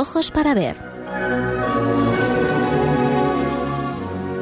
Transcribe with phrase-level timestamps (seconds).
[0.00, 0.76] Ojos para Ver.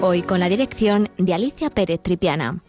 [0.02, 2.62] Hoy con la dirección de Alicia Pérez Tripiana.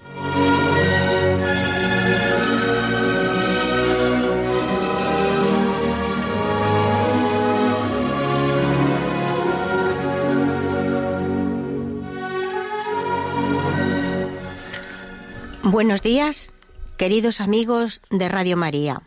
[15.61, 16.53] Buenos días,
[16.95, 19.01] queridos amigos de Radio María.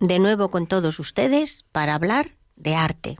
[0.00, 3.16] De nuevo con todos ustedes para hablar de arte.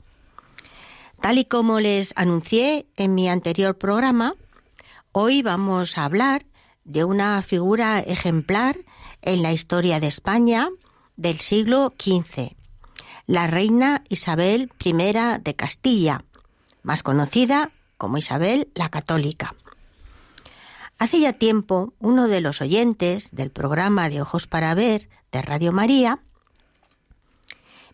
[1.23, 4.35] Tal y como les anuncié en mi anterior programa,
[5.13, 6.45] hoy vamos a hablar
[6.83, 8.75] de una figura ejemplar
[9.21, 10.67] en la historia de España
[11.15, 12.57] del siglo XV,
[13.25, 16.25] la reina Isabel I de Castilla,
[16.81, 19.55] más conocida como Isabel la Católica.
[20.99, 25.71] Hace ya tiempo, uno de los oyentes del programa de Ojos para Ver de Radio
[25.71, 26.19] María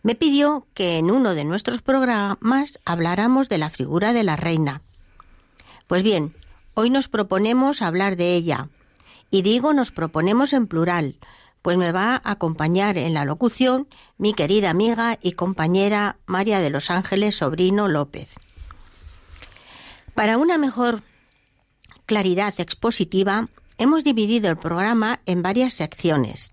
[0.02, 4.82] me pidió que en uno de nuestros programas habláramos de la figura de la reina.
[5.86, 6.34] Pues bien,
[6.74, 8.68] hoy nos proponemos hablar de ella.
[9.30, 11.16] Y digo nos proponemos en plural,
[11.62, 16.70] pues me va a acompañar en la locución mi querida amiga y compañera María de
[16.70, 18.30] los Ángeles Sobrino López.
[20.14, 21.02] Para una mejor
[22.06, 26.50] claridad expositiva, hemos dividido el programa en varias secciones.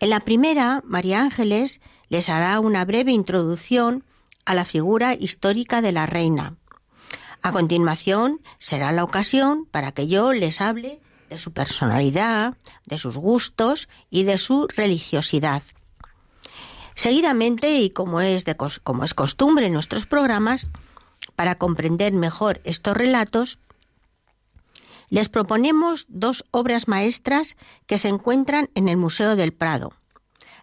[0.00, 1.80] En la primera, María Ángeles
[2.10, 4.04] les hará una breve introducción
[4.44, 6.56] a la figura histórica de la reina.
[7.40, 11.00] A continuación, será la ocasión para que yo les hable
[11.30, 15.62] de su personalidad, de sus gustos y de su religiosidad.
[16.94, 20.68] Seguidamente, y como es, de, como es costumbre en nuestros programas,
[21.36, 23.58] para comprender mejor estos relatos,
[25.08, 27.56] les proponemos dos obras maestras
[27.86, 29.92] que se encuentran en el Museo del Prado.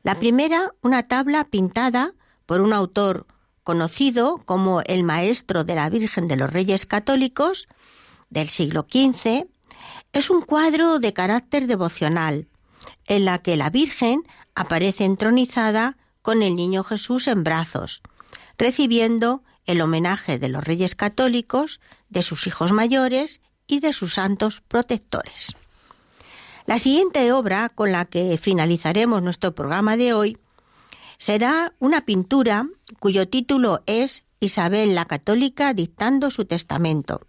[0.04, 2.14] La primera, una tabla pintada
[2.46, 3.28] por un autor
[3.64, 7.68] conocido como el maestro de la Virgen de los Reyes Católicos
[8.30, 9.48] del siglo XV,
[10.14, 12.48] es un cuadro de carácter devocional,
[13.06, 14.24] en la que la Virgen
[14.56, 18.02] aparece entronizada con el niño Jesús en brazos,
[18.58, 24.62] recibiendo el homenaje de los Reyes Católicos, de sus hijos mayores y de sus santos
[24.62, 25.56] protectores.
[26.68, 30.38] La siguiente obra con la que finalizaremos nuestro programa de hoy
[31.18, 32.68] será una pintura
[33.00, 37.22] cuyo título es Isabel la Católica dictando su testamento.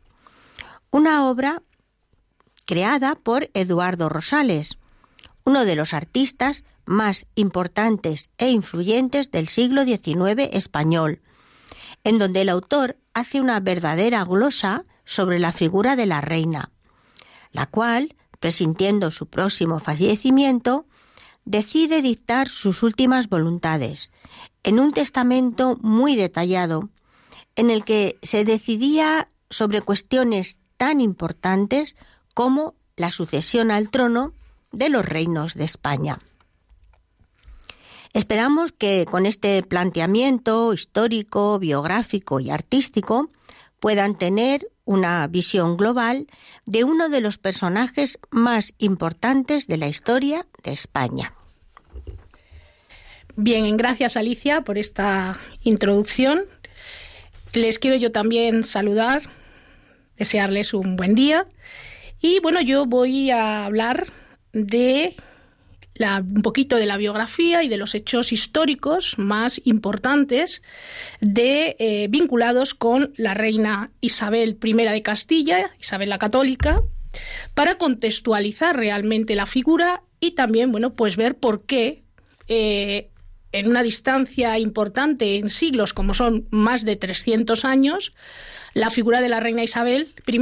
[0.90, 1.62] Una obra
[2.66, 4.76] creada por Eduardo Rosales,
[5.44, 11.22] uno de los artistas más importantes e influyentes del siglo XIX español,
[12.02, 16.72] en donde el autor hace una verdadera glosa sobre la figura de la reina,
[17.52, 20.86] la cual, presintiendo su próximo fallecimiento,
[21.44, 24.10] decide dictar sus últimas voluntades
[24.62, 26.90] en un testamento muy detallado
[27.56, 31.96] en el que se decidía sobre cuestiones tan importantes
[32.34, 34.34] como la sucesión al trono
[34.72, 36.20] de los reinos de España.
[38.12, 43.30] Esperamos que con este planteamiento histórico, biográfico y artístico
[43.80, 46.26] puedan tener una visión global
[46.64, 51.34] de uno de los personajes más importantes de la historia de España.
[53.36, 56.46] Bien, gracias Alicia por esta introducción.
[57.52, 59.20] Les quiero yo también saludar,
[60.16, 61.46] desearles un buen día.
[62.22, 64.06] Y bueno, yo voy a hablar
[64.54, 65.14] de
[66.00, 70.62] un poquito de la biografía y de los hechos históricos más importantes
[71.20, 76.82] de, eh, vinculados con la reina Isabel I de Castilla, Isabel la Católica,
[77.54, 82.02] para contextualizar realmente la figura y también, bueno, pues ver por qué
[82.48, 83.10] eh,
[83.52, 88.12] en una distancia importante en siglos, como son más de 300 años,
[88.74, 90.40] la figura de la reina Isabel I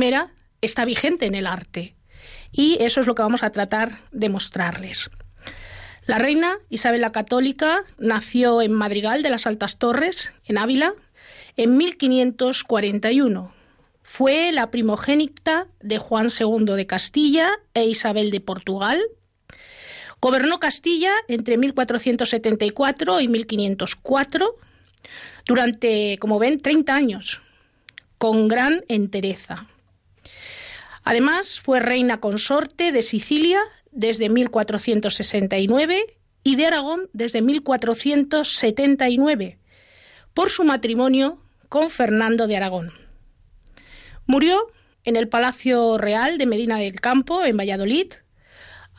[0.60, 1.94] está vigente en el arte.
[2.52, 5.10] Y eso es lo que vamos a tratar de mostrarles.
[6.06, 10.94] La reina Isabel la Católica nació en Madrigal de las Altas Torres, en Ávila,
[11.56, 13.52] en 1541.
[14.02, 19.02] Fue la primogénita de Juan II de Castilla e Isabel de Portugal.
[20.20, 24.56] Gobernó Castilla entre 1474 y 1504
[25.44, 27.42] durante, como ven, 30 años,
[28.18, 29.66] con gran entereza.
[31.02, 33.60] Además, fue reina consorte de Sicilia
[33.96, 39.58] desde 1469 y de Aragón desde 1479,
[40.32, 42.92] por su matrimonio con Fernando de Aragón.
[44.26, 44.66] Murió
[45.04, 48.12] en el Palacio Real de Medina del Campo, en Valladolid,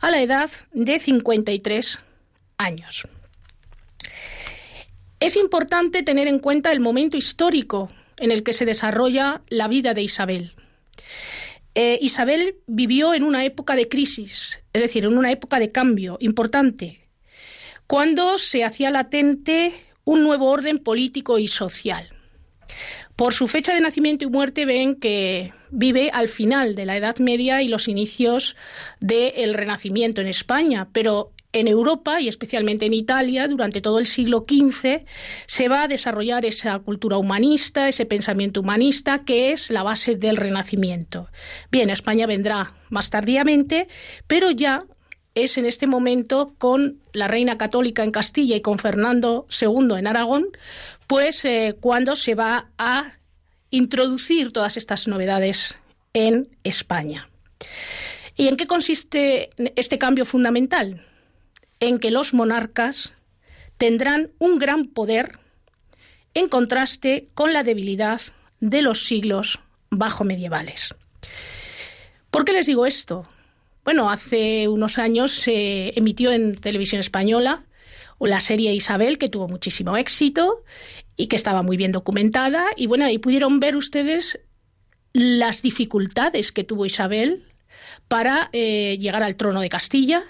[0.00, 2.00] a la edad de 53
[2.58, 3.04] años.
[5.20, 9.94] Es importante tener en cuenta el momento histórico en el que se desarrolla la vida
[9.94, 10.54] de Isabel.
[11.80, 16.16] Eh, Isabel vivió en una época de crisis, es decir, en una época de cambio
[16.18, 17.06] importante,
[17.86, 22.08] cuando se hacía latente un nuevo orden político y social.
[23.14, 27.18] Por su fecha de nacimiento y muerte ven que vive al final de la Edad
[27.18, 28.56] Media y los inicios
[28.98, 34.44] del Renacimiento en España, pero en Europa y especialmente en Italia, durante todo el siglo
[34.48, 35.04] XV,
[35.46, 40.36] se va a desarrollar esa cultura humanista, ese pensamiento humanista que es la base del
[40.36, 41.28] Renacimiento.
[41.70, 43.88] Bien, España vendrá más tardíamente,
[44.26, 44.84] pero ya
[45.34, 50.06] es en este momento con la reina católica en Castilla y con Fernando II en
[50.06, 50.48] Aragón,
[51.06, 53.12] pues eh, cuando se va a
[53.70, 55.76] introducir todas estas novedades
[56.12, 57.30] en España.
[58.36, 61.04] ¿Y en qué consiste este cambio fundamental?
[61.80, 63.12] En que los monarcas
[63.76, 65.38] tendrán un gran poder
[66.34, 68.20] en contraste con la debilidad
[68.60, 69.60] de los siglos
[69.90, 70.94] bajo medievales.
[72.30, 73.26] ¿Por qué les digo esto?
[73.84, 77.64] Bueno, hace unos años se emitió en televisión española
[78.26, 80.64] la serie Isabel, que tuvo muchísimo éxito
[81.16, 82.66] y que estaba muy bien documentada.
[82.76, 84.40] Y bueno, ahí pudieron ver ustedes
[85.12, 87.44] las dificultades que tuvo Isabel
[88.08, 90.24] para eh, llegar al trono de Castilla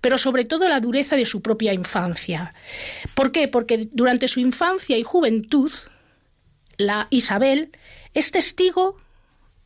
[0.00, 2.52] pero sobre todo la dureza de su propia infancia.
[3.14, 3.48] ¿Por qué?
[3.48, 5.70] Porque durante su infancia y juventud,
[6.76, 7.70] la Isabel
[8.14, 8.96] es testigo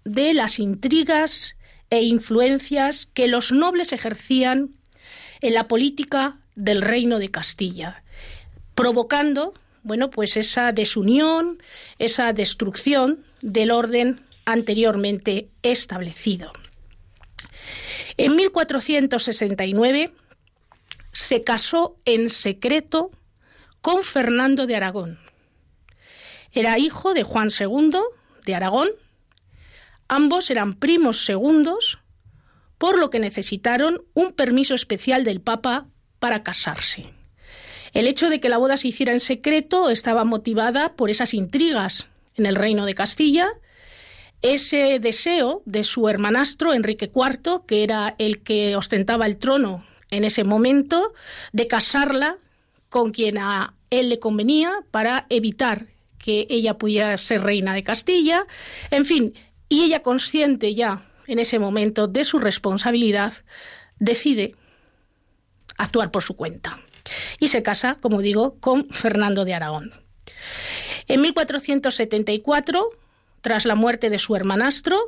[0.05, 1.57] de las intrigas
[1.91, 4.71] e influencias que los nobles ejercían
[5.41, 8.03] en la política del reino de Castilla,
[8.75, 11.63] provocando, bueno, pues esa desunión,
[11.99, 16.53] esa destrucción del orden anteriormente establecido.
[18.17, 20.13] En 1469
[21.13, 23.11] se casó en secreto
[23.81, 25.19] con Fernando de Aragón.
[26.53, 28.01] Era hijo de Juan II
[28.45, 28.89] de Aragón.
[30.09, 31.99] Ambos eran primos segundos,
[32.79, 35.87] por lo que necesitaron un permiso especial del Papa
[36.19, 37.13] para casarse.
[37.93, 42.07] El hecho de que la boda se hiciera en secreto estaba motivada por esas intrigas
[42.37, 43.53] en el reino de Castilla
[44.43, 50.25] ese deseo de su hermanastro Enrique IV, que era el que ostentaba el trono en
[50.25, 51.13] ese momento,
[51.53, 52.39] de casarla
[52.89, 55.87] con quien a él le convenía para evitar
[56.19, 58.47] que ella pudiera ser reina de Castilla,
[58.91, 59.35] en fin,
[59.69, 63.33] y ella consciente ya en ese momento de su responsabilidad,
[63.99, 64.55] decide
[65.79, 66.79] actuar por su cuenta
[67.39, 69.93] y se casa, como digo, con Fernando de Aragón.
[71.07, 72.91] En 1474
[73.41, 74.99] tras la muerte de su hermanastro,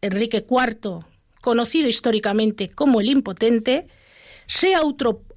[0.00, 1.00] Enrique IV,
[1.40, 3.88] conocido históricamente como el Impotente,
[4.50, 4.74] se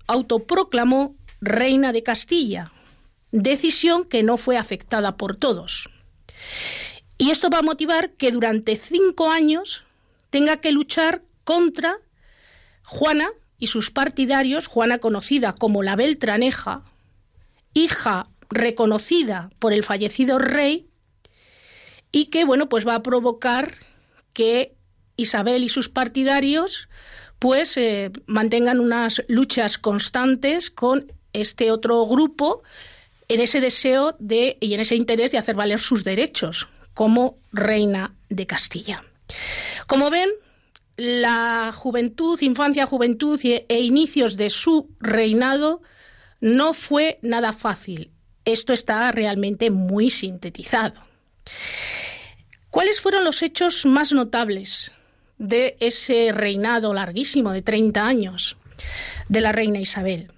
[0.07, 2.71] autoproclamó reina de Castilla,
[3.31, 5.87] decisión que no fue aceptada por todos.
[7.19, 9.83] Y esto va a motivar que durante cinco años
[10.31, 11.97] tenga que luchar contra
[12.81, 16.83] Juana y sus partidarios, Juana conocida como la Beltraneja,
[17.75, 20.89] hija reconocida por el fallecido rey,
[22.11, 23.75] y que bueno, pues va a provocar
[24.33, 24.75] que
[25.17, 26.89] Isabel y sus partidarios
[27.43, 27.77] pues
[28.25, 32.63] mantengan unas luchas constantes con este otro grupo
[33.27, 38.15] en ese deseo de y en ese interés de hacer valer sus derechos como reina
[38.29, 39.03] de Castilla.
[39.87, 40.29] Como ven,
[40.95, 45.81] la juventud, infancia, juventud e inicios de su reinado
[46.39, 48.09] no fue nada fácil.
[48.45, 51.01] Esto está realmente muy sintetizado.
[52.69, 54.93] ¿Cuáles fueron los hechos más notables
[55.43, 58.57] de ese reinado larguísimo de 30 años
[59.29, 60.29] de la reina Isabel?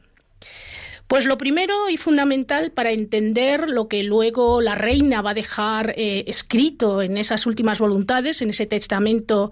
[1.07, 5.93] Pues lo primero y fundamental para entender lo que luego la reina va a dejar
[5.97, 9.51] eh, escrito en esas últimas voluntades, en ese testamento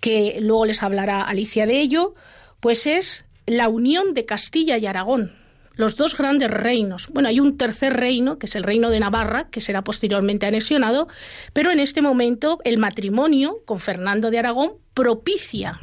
[0.00, 2.14] que luego les hablará Alicia de ello,
[2.58, 5.32] pues es la unión de Castilla y Aragón
[5.78, 7.06] los dos grandes reinos.
[7.12, 11.06] Bueno, hay un tercer reino, que es el reino de Navarra, que será posteriormente anexionado,
[11.52, 15.80] pero en este momento el matrimonio con Fernando de Aragón propicia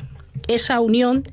[0.50, 1.24] esa unión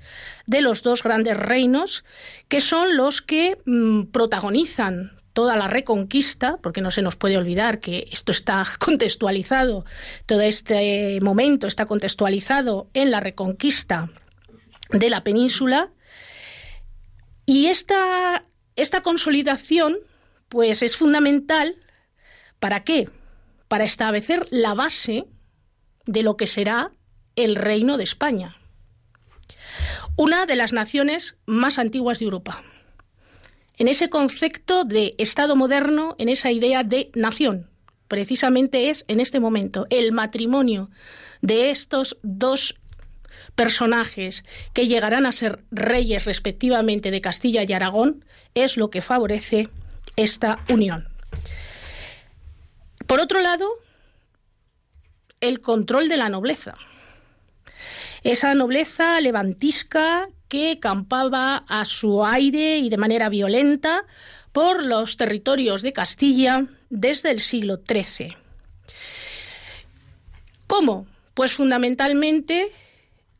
[0.47, 2.05] de los dos grandes reinos,
[2.47, 7.81] que son los que mm, protagonizan toda la reconquista, porque no se nos puede olvidar
[7.81, 9.85] que esto está contextualizado,
[10.27, 14.11] todo este momento está contextualizado en la reconquista
[14.91, 15.91] de la península.
[17.47, 18.45] Y esta
[18.77, 19.99] esta consolidación,
[20.49, 21.75] pues, es fundamental.
[22.61, 23.11] ¿Para qué?
[23.67, 25.25] Para establecer la base
[26.07, 26.93] de lo que será
[27.37, 28.57] el Reino de España,
[30.17, 32.63] una de las naciones más antiguas de Europa.
[33.79, 37.71] en ese concepto de Estado moderno, en esa idea de nación.
[38.07, 40.91] Precisamente es en este momento el matrimonio
[41.41, 42.79] de estos dos
[43.55, 48.25] personajes que llegarán a ser reyes respectivamente de Castilla y Aragón
[48.55, 49.69] es lo que favorece
[50.17, 51.09] esta unión.
[53.07, 53.69] Por otro lado,
[55.41, 56.75] el control de la nobleza.
[58.25, 64.05] Esa nobleza levantisca que campaba a su aire y de manera violenta
[64.53, 68.37] por los territorios de Castilla desde el siglo XIII.
[70.67, 71.07] ¿Cómo?
[71.35, 72.71] Pues fundamentalmente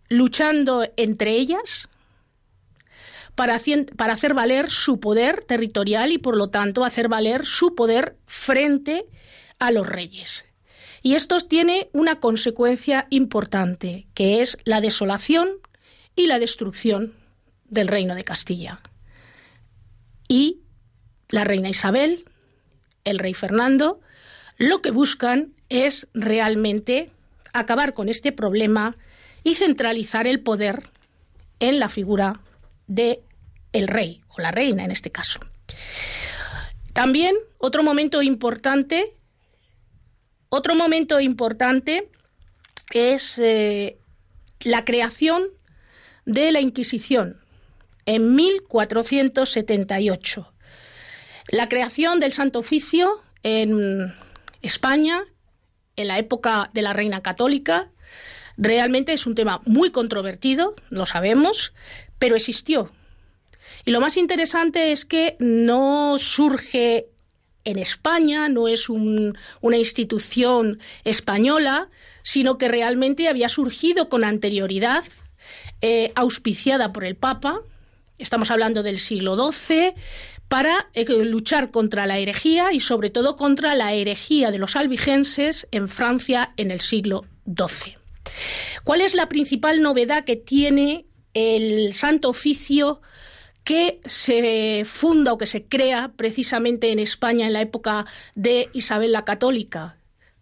[0.09, 1.89] luchando entre ellas
[3.35, 3.61] para,
[3.97, 9.07] para, hacer valer su poder territorial y por lo tanto hacer valer su poder frente
[9.59, 10.45] a los reyes.
[11.03, 15.51] Y esto tiene una consecuencia importante, que es la desolación
[16.15, 17.15] y la destrucción
[17.69, 18.81] del reino de Castilla.
[20.29, 20.61] Y
[21.29, 22.25] la reina Isabel,
[23.05, 24.01] el rey Fernando,
[24.59, 27.11] lo que buscan es realmente
[27.53, 28.97] acabar con este problema
[29.43, 30.91] y centralizar el poder
[31.59, 32.41] en la figura
[32.87, 33.23] de
[33.73, 35.41] el rey o la reina en este caso.
[36.93, 39.15] También otro momento importante
[40.55, 42.11] otro momento importante
[42.93, 43.97] es eh,
[44.61, 45.45] la creación
[46.27, 47.41] de la Inquisición
[48.05, 50.53] en 1478.
[51.49, 54.13] La creación del Santo Oficio en
[54.61, 55.25] España,
[55.97, 57.91] en la época de la Reina Católica,
[58.59, 61.73] realmente es un tema muy controvertido, lo sabemos,
[62.19, 62.93] pero existió.
[63.87, 67.09] Y lo más interesante es que no surge
[67.65, 71.89] en España, no es una institución española,
[72.23, 75.05] sino que realmente había surgido con anterioridad,
[75.81, 77.61] eh, auspiciada por el Papa,
[78.19, 79.95] estamos hablando del siglo XII,
[80.49, 85.67] para eh, luchar contra la herejía y sobre todo contra la herejía de los albigenses
[85.71, 87.97] en Francia en el siglo XII.
[88.85, 93.01] ¿Cuál es la principal novedad que tiene el Santo Oficio
[93.65, 99.13] que se funda o que se crea precisamente en España en la época de Isabel
[99.13, 99.97] la Católica,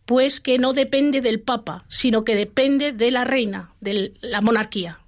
[0.06, 4.98] pues que no depende del Papa, sino que depende de la reina, de la monarquía.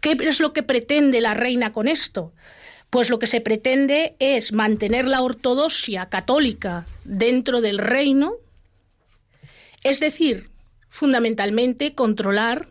[0.00, 2.32] ¿Qué es lo que pretende la reina con esto?
[2.90, 8.34] Pues lo que se pretende es mantener la ortodoxia católica dentro del reino,
[9.82, 10.50] es decir,
[10.88, 12.68] fundamentalmente controlar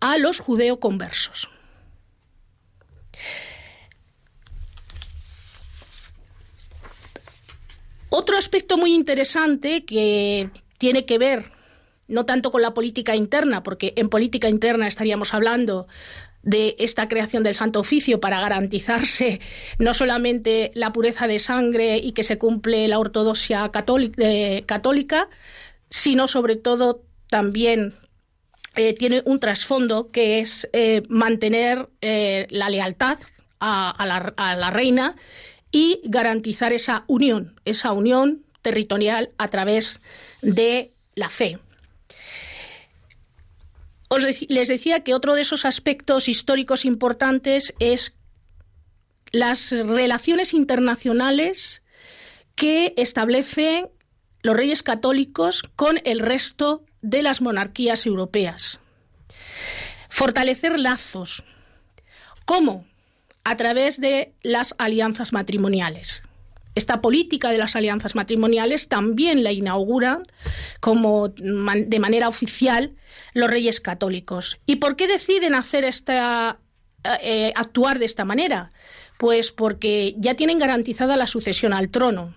[0.00, 1.53] a los judeoconversos.
[8.16, 11.50] Otro aspecto muy interesante que tiene que ver
[12.06, 15.88] no tanto con la política interna, porque en política interna estaríamos hablando
[16.44, 19.40] de esta creación del Santo Oficio para garantizarse
[19.80, 23.72] no solamente la pureza de sangre y que se cumple la ortodoxia
[24.18, 25.28] eh, católica,
[25.90, 27.92] sino sobre todo también
[28.76, 33.18] eh, tiene un trasfondo que es eh, mantener la lealtad
[33.58, 35.16] a, la, reina
[35.74, 40.00] y garantizar esa unión, esa unión territorial a través
[40.40, 41.58] de la fe.
[44.48, 48.14] les decía que otro de esos aspectos históricos importantes es
[49.32, 51.82] las relaciones internacionales
[52.54, 53.88] que establecen
[54.42, 58.78] los reyes católicos con el resto de las monarquías europeas.
[60.08, 61.42] Fortalecer lazos.
[62.44, 62.86] ¿Cómo?
[63.44, 66.22] A través de las alianzas matrimoniales.
[66.74, 70.24] Esta política de las alianzas matrimoniales también la inauguran
[70.80, 72.96] como de manera oficial
[73.32, 74.58] los reyes católicos.
[74.66, 76.58] ¿Y por qué deciden hacer esta,
[77.22, 78.72] eh, actuar de esta manera?
[79.18, 82.34] Pues porque ya tienen garantizada la sucesión al trono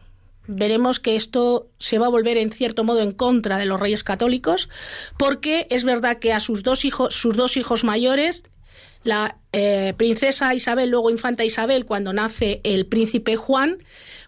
[0.48, 4.04] veremos que esto se va a volver en cierto modo en contra de los reyes
[4.04, 4.70] católicos,
[5.18, 8.44] porque es verdad que a sus dos hijos, sus dos hijos mayores,
[9.08, 13.78] la eh, princesa Isabel, luego infanta Isabel, cuando nace el príncipe Juan,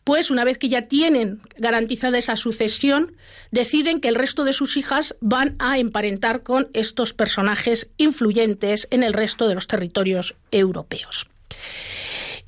[0.05, 3.15] pues una vez que ya tienen garantizada esa sucesión,
[3.51, 9.03] deciden que el resto de sus hijas van a emparentar con estos personajes influyentes en
[9.03, 11.27] el resto de los territorios europeos.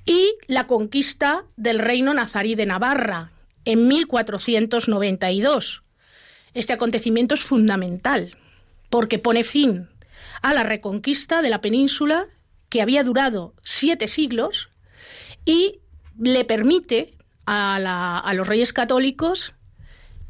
[0.06, 3.32] Y la conquista del reino nazarí de Navarra,
[3.66, 5.84] en 1492.
[6.54, 8.36] Este acontecimiento es fundamental
[8.90, 9.91] porque pone fin
[10.42, 12.28] a la reconquista de la península
[12.70, 14.70] que había durado siete siglos
[15.46, 15.82] y
[16.18, 17.14] le permite
[17.46, 19.54] a, los reyes católicos,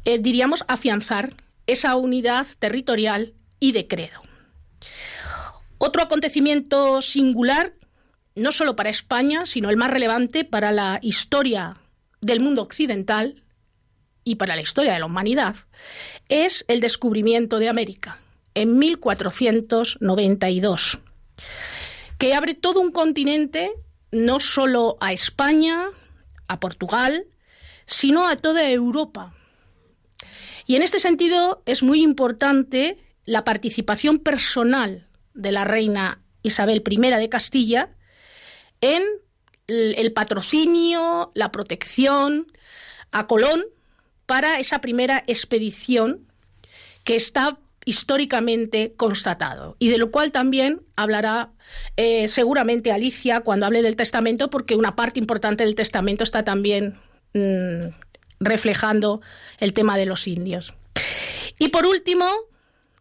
[0.04, 1.34] eh, diríamos, afianzar
[1.66, 4.20] esa unidad territorial y de credo.
[5.78, 7.74] Otro acontecimiento singular
[8.34, 11.76] no solo para España, sino el más relevante para la historia
[12.20, 13.44] del mundo occidental
[14.24, 15.56] y para la historia de la humanidad,
[16.28, 18.21] es el descubrimiento de América
[18.54, 21.00] en 1492,
[22.18, 23.72] que abre todo un continente
[24.10, 25.88] no solo a España,
[26.48, 27.26] a Portugal,
[27.86, 29.34] sino a toda Europa.
[30.66, 36.96] Y en este sentido es muy importante la participación personal de la reina Isabel I
[36.98, 37.90] de Castilla
[38.80, 39.02] en
[39.66, 42.46] el patrocinio, la protección
[43.10, 43.64] a Colón
[44.26, 46.26] para esa primera expedición
[47.04, 51.50] que está históricamente constatado y de lo cual también hablará
[51.96, 56.98] eh, seguramente Alicia cuando hable del testamento porque una parte importante del testamento está también
[57.34, 57.88] mm,
[58.40, 59.20] reflejando
[59.58, 60.74] el tema de los indios.
[61.58, 62.26] Y por último,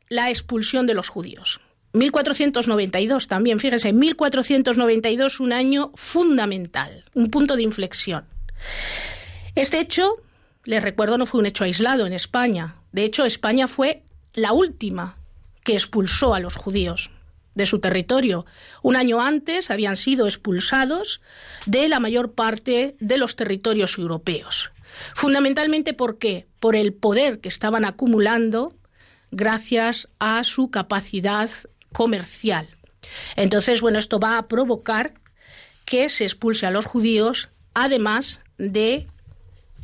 [0.10, 1.62] la expulsión de los judíos.
[1.94, 8.26] 1492 también, fíjese, 1492 un año fundamental, un punto de inflexión.
[9.56, 10.16] Este hecho,
[10.64, 12.78] les recuerdo, no fue un hecho aislado en España.
[12.92, 15.18] De hecho, España fue la última
[15.64, 17.12] que expulsó a los judíos
[17.54, 18.46] de su territorio.
[18.82, 21.22] Un año antes habían sido expulsados
[21.66, 24.72] de la mayor parte de los territorios europeos.
[25.16, 26.48] Fundamentalmente ¿por qué?
[26.60, 28.74] Por el poder que estaban acumulando
[29.32, 31.50] gracias a su capacidad
[31.94, 32.68] comercial.
[33.36, 35.14] Entonces, bueno, esto va a provocar
[35.86, 39.08] que se expulse a los judíos, además de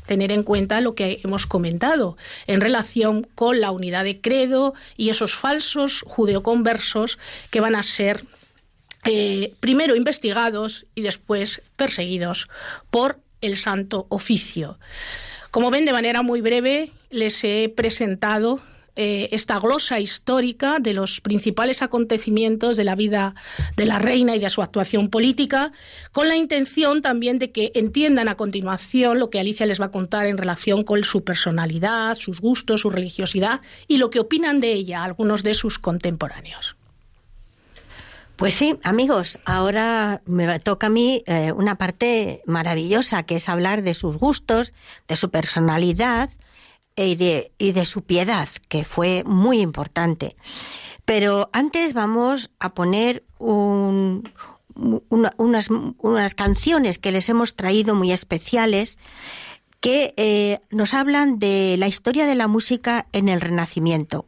[0.07, 5.09] tener en cuenta lo que hemos comentado en relación con la unidad de credo y
[5.09, 7.19] esos falsos judeoconversos
[7.51, 8.23] que van a ser
[9.05, 12.48] eh, primero investigados y después perseguidos
[12.89, 14.79] por el Santo Oficio.
[15.51, 18.59] Como ven, de manera muy breve les he presentado
[18.98, 23.36] eh, esta glosa histórica de los principales acontecimientos de la vida
[23.75, 25.72] de la reina y de su actuación política,
[26.12, 29.92] con la intención también de que entiendan a continuación lo que Alicia les va a
[29.92, 34.74] contar en relación con su personalidad, sus gustos, su religiosidad y lo que opinan de
[34.74, 36.75] ella algunos de sus contemporáneos.
[38.36, 43.81] Pues sí, amigos, ahora me toca a mí eh, una parte maravillosa, que es hablar
[43.81, 44.75] de sus gustos,
[45.07, 46.29] de su personalidad,
[47.05, 50.36] y de, y de su piedad, que fue muy importante.
[51.05, 54.24] Pero antes vamos a poner unas,
[55.70, 59.00] unas, canciones que les hemos traído muy especiales
[59.79, 64.27] que eh, nos hablan de la historia de la música en el Renacimiento.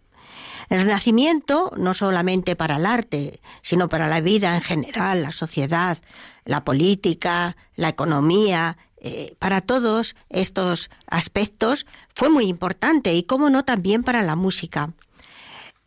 [0.70, 5.98] El Renacimiento, no solamente para el arte, sino para la vida en general, la sociedad,
[6.46, 13.64] la política, la economía, eh, para todos estos aspectos fue muy importante y, como no,
[13.64, 14.94] también para la música.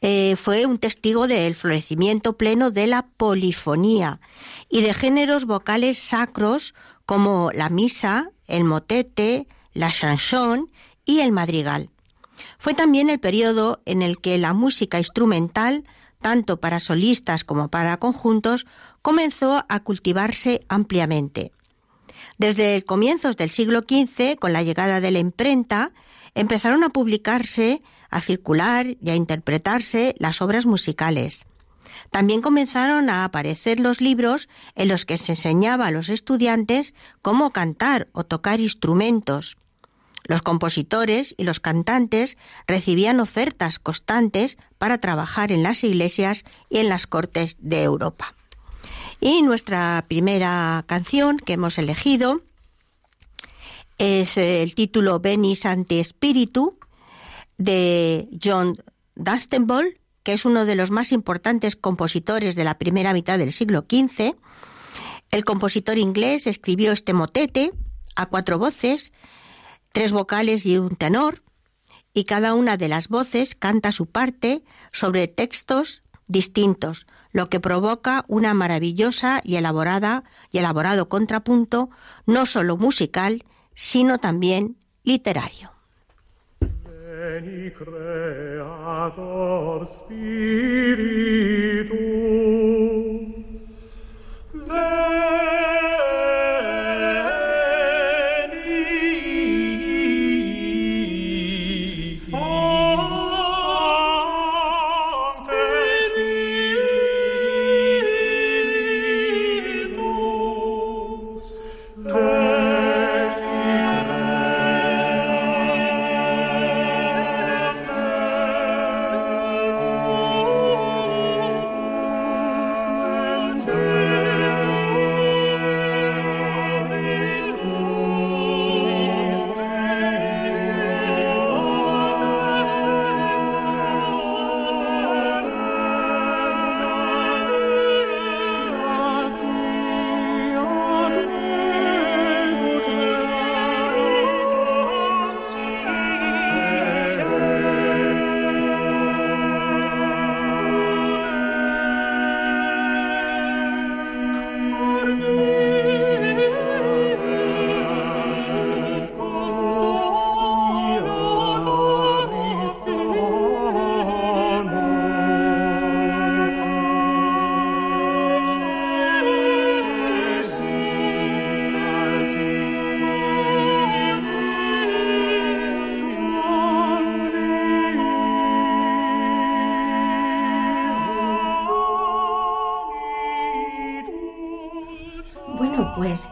[0.01, 4.21] Eh, fue un testigo del florecimiento pleno de la polifonía
[4.69, 6.75] y de géneros vocales sacros
[7.07, 10.71] como la misa, el motete, la chanson
[11.05, 11.91] y el madrigal.
[12.59, 15.85] Fue también el periodo en el que la música instrumental,
[16.21, 18.67] tanto para solistas como para conjuntos,
[19.03, 21.53] comenzó a cultivarse ampliamente.
[22.43, 25.93] Desde comienzos del siglo XV, con la llegada de la imprenta,
[26.35, 31.45] empezaron a publicarse, a circular y a interpretarse las obras musicales.
[32.11, 37.53] También comenzaron a aparecer los libros en los que se enseñaba a los estudiantes cómo
[37.53, 39.57] cantar o tocar instrumentos.
[40.25, 46.89] Los compositores y los cantantes recibían ofertas constantes para trabajar en las iglesias y en
[46.89, 48.35] las cortes de Europa.
[49.25, 52.43] Y nuestra primera canción que hemos elegido
[53.97, 56.77] es el título Venis ante Espíritu
[57.57, 58.83] de John
[59.15, 63.87] Dunstable, que es uno de los más importantes compositores de la primera mitad del siglo
[63.89, 64.35] XV.
[65.31, 67.71] El compositor inglés escribió este motete
[68.17, 69.13] a cuatro voces,
[69.93, 71.45] tres vocales y un tenor,
[72.13, 78.25] y cada una de las voces canta su parte sobre textos distintos, lo que provoca
[78.29, 81.91] una maravillosa y elaborada y elaborado contrapunto
[82.27, 85.73] no solo musical, sino también literario.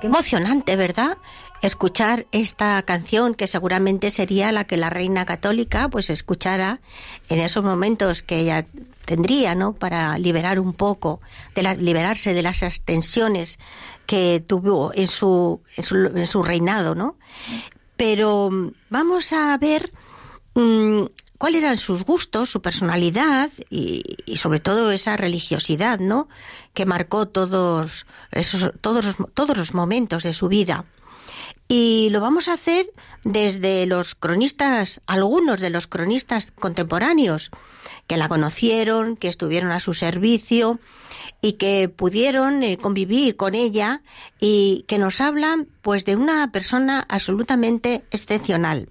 [0.01, 1.19] Qué emocionante, ¿verdad?
[1.63, 6.81] Escuchar esta canción que seguramente sería la que la reina católica pues escuchara
[7.29, 8.67] en esos momentos que ella
[9.05, 9.75] tendría, ¿no?
[9.75, 11.21] Para liberar un poco,
[11.55, 13.59] de la, liberarse de las tensiones
[14.07, 17.17] que tuvo en su, en su, reinado, ¿no?
[17.97, 19.93] Pero mm, vamos a ver
[20.53, 24.03] cuáles eran sus gustos, su personalidad y,
[24.37, 26.29] sobre todo esa religiosidad, ¿no?
[26.75, 30.85] Que marcó todos esos, todos los, todos los momentos de su vida.
[31.73, 37.51] Y lo vamos a hacer desde los cronistas, algunos de los cronistas contemporáneos
[38.09, 40.81] que la conocieron, que estuvieron a su servicio
[41.41, 44.03] y que pudieron eh, convivir con ella
[44.41, 48.89] y que nos hablan pues de una persona absolutamente excepcional.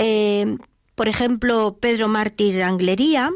[0.00, 0.56] Eh,
[0.94, 3.32] por ejemplo, Pedro Mártir de Anglería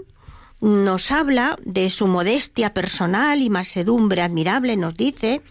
[0.61, 5.42] nos habla de su modestia personal y masedumbre admirable, nos dice.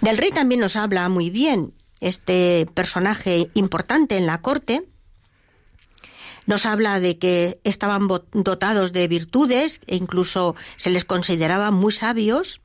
[0.00, 4.84] Del rey también nos habla muy bien, este personaje importante en la corte.
[6.46, 12.60] Nos habla de que estaban dotados de virtudes e incluso se les consideraba muy sabios.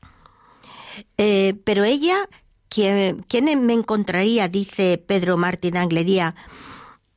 [1.18, 2.28] Eh, pero ella,
[2.68, 6.36] ¿quién, ¿quién, me encontraría, dice Pedro Martín Anglería,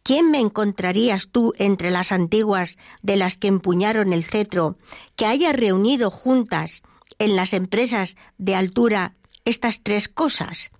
[0.03, 4.77] ¿Quién me encontrarías tú entre las antiguas de las que empuñaron el cetro,
[5.15, 6.83] que haya reunido juntas
[7.19, 10.71] en las empresas de altura estas tres cosas?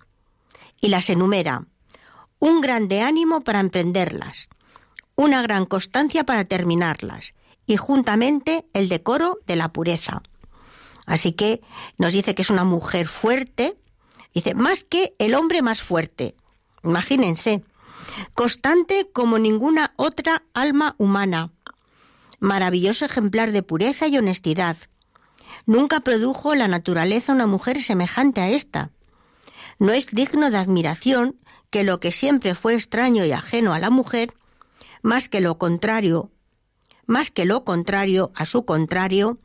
[0.82, 1.66] Y las enumera.
[2.38, 4.50] Un grande ánimo para emprenderlas,
[5.16, 7.34] una gran constancia para terminarlas,
[7.66, 10.22] y juntamente el decoro de la pureza.
[11.06, 11.62] Así que
[11.96, 13.78] nos dice que es una mujer fuerte,
[14.34, 16.34] dice, más que el hombre más fuerte.
[16.82, 17.62] Imagínense,
[18.34, 21.52] constante como ninguna otra alma humana,
[22.40, 24.76] maravilloso ejemplar de pureza y honestidad.
[25.66, 28.90] Nunca produjo la naturaleza una mujer semejante a esta.
[29.78, 31.38] No es digno de admiración
[31.70, 34.34] que lo que siempre fue extraño y ajeno a la mujer,
[35.02, 36.30] más que lo contrario,
[37.06, 39.38] más que lo contrario a su contrario,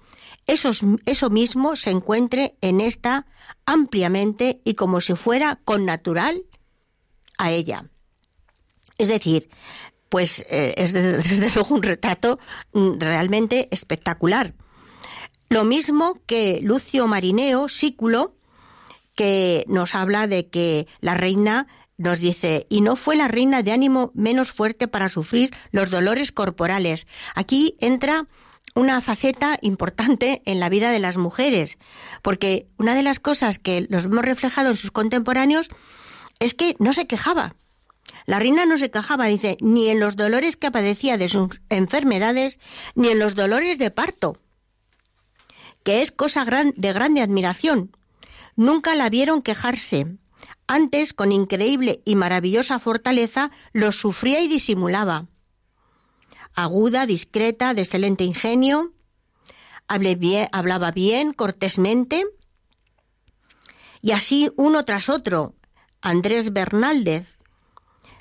[0.45, 0.71] eso,
[1.05, 3.27] eso mismo se encuentre en esta
[3.65, 6.43] ampliamente y como si fuera con natural
[7.37, 7.89] a ella.
[8.99, 9.49] Es decir,
[10.09, 12.37] pues eh, es desde, luego un retrato
[12.73, 14.53] mm, realmente espectacular.
[15.49, 18.35] Lo mismo que Lucio Marineo, Sículo,
[19.15, 23.71] que nos habla de que la reina nos dice, y no fue la reina de
[23.71, 27.07] ánimo menos fuerte para sufrir los dolores corporales.
[27.35, 28.27] Aquí entra
[28.75, 31.77] una faceta importante en la vida de las mujeres,
[32.21, 35.69] porque una de las cosas que los hemos reflejado en sus contemporáneos
[36.39, 37.55] es que no se quejaba.
[38.25, 42.59] La reina no se quejaba, dice, ni en los dolores que padecía de sus enfermedades,
[42.95, 44.37] ni en los dolores de parto,
[45.83, 47.95] que es cosa de grande admiración.
[48.55, 50.17] Nunca la vieron quejarse.
[50.67, 55.27] Antes, con increíble y maravillosa fortaleza, los sufría y disimulaba.
[56.53, 58.93] Aguda, discreta, de excelente ingenio,
[59.87, 62.27] hablaba bien, cortésmente,
[64.01, 65.55] y así uno tras otro.
[66.01, 67.38] Andrés Bernaldez,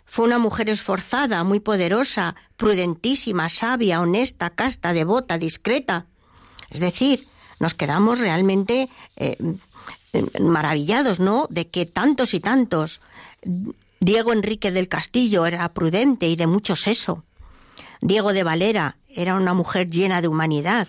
[0.08, 6.06] fue una mujer esforzada, muy poderosa, prudentísima, sabia, honesta, casta, devota, discreta.
[6.70, 7.28] Es decir,
[7.60, 9.36] nos quedamos realmente eh,
[10.40, 11.46] maravillados, ¿no?
[11.50, 13.00] De que tantos y tantos.
[14.00, 17.24] Diego Enrique del Castillo era prudente y de mucho seso.
[18.00, 20.88] Diego de Valera era una mujer llena de humanidad.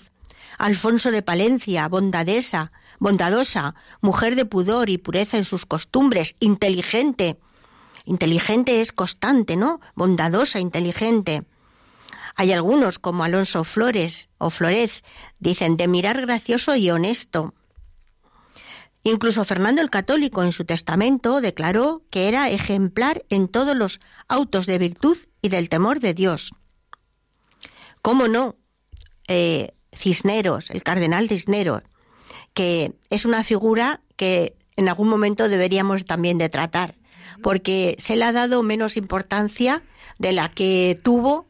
[0.57, 7.37] Alfonso de Palencia, bondadesa, bondadosa, mujer de pudor y pureza en sus costumbres, inteligente,
[8.09, 9.81] Inteligente es constante, ¿no?
[9.93, 11.43] Bondadosa, inteligente.
[12.35, 15.03] Hay algunos, como Alonso Flores o Flores,
[15.37, 17.53] dicen de mirar gracioso y honesto.
[19.03, 24.65] Incluso Fernando el Católico en su testamento declaró que era ejemplar en todos los autos
[24.65, 26.51] de virtud y del temor de Dios.
[28.01, 28.55] ¿Cómo no?
[29.27, 31.83] Eh, Cisneros, el cardenal Cisneros,
[32.55, 36.95] que es una figura que en algún momento deberíamos también de tratar
[37.41, 39.83] porque se le ha dado menos importancia
[40.17, 41.47] de la que tuvo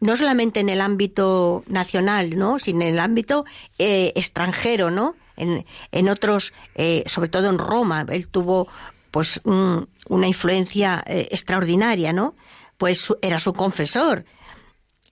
[0.00, 2.58] no solamente en el ámbito nacional, ¿no?
[2.58, 3.44] sino en el ámbito
[3.78, 5.14] eh, extranjero, ¿no?
[5.36, 8.68] En, otros, eh, sobre todo en Roma, él tuvo
[9.10, 12.36] pues una influencia eh, extraordinaria, ¿no?
[12.78, 14.24] Pues era su confesor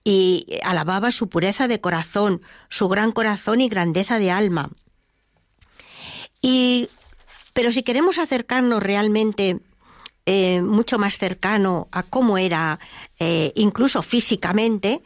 [0.03, 4.69] y alababa su pureza de corazón, su gran corazón y grandeza de alma.
[6.41, 6.89] Y
[7.53, 9.59] pero si queremos acercarnos realmente
[10.25, 12.79] eh, mucho más cercano a cómo era
[13.19, 15.01] eh, incluso físicamente,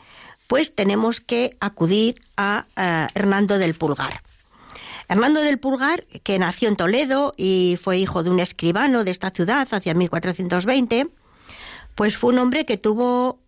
[0.48, 2.66] pues tenemos que acudir a,
[3.16, 4.22] Hernando del Pulgar.
[5.08, 9.30] Hernando del Pulgar, que nació en Toledo y fue hijo de un escribano de esta
[9.30, 11.08] ciudad hacia 1420,
[11.96, 13.40] pues fue un hombre que tuvo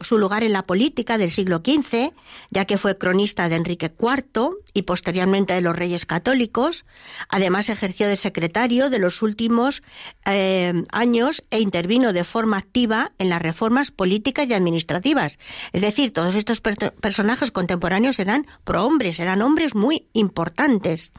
[0.00, 2.12] su lugar en la política del siglo XV,
[2.50, 6.86] ya que fue cronista de Enrique IV y posteriormente de los Reyes Católicos.
[7.28, 9.82] Además ejerció de secretario de los últimos
[10.24, 15.38] eh, años e intervino de forma activa en las reformas políticas y administrativas.
[15.72, 21.12] Es decir, todos estos personajes contemporáneos eran prohombres, eran hombres muy importantes.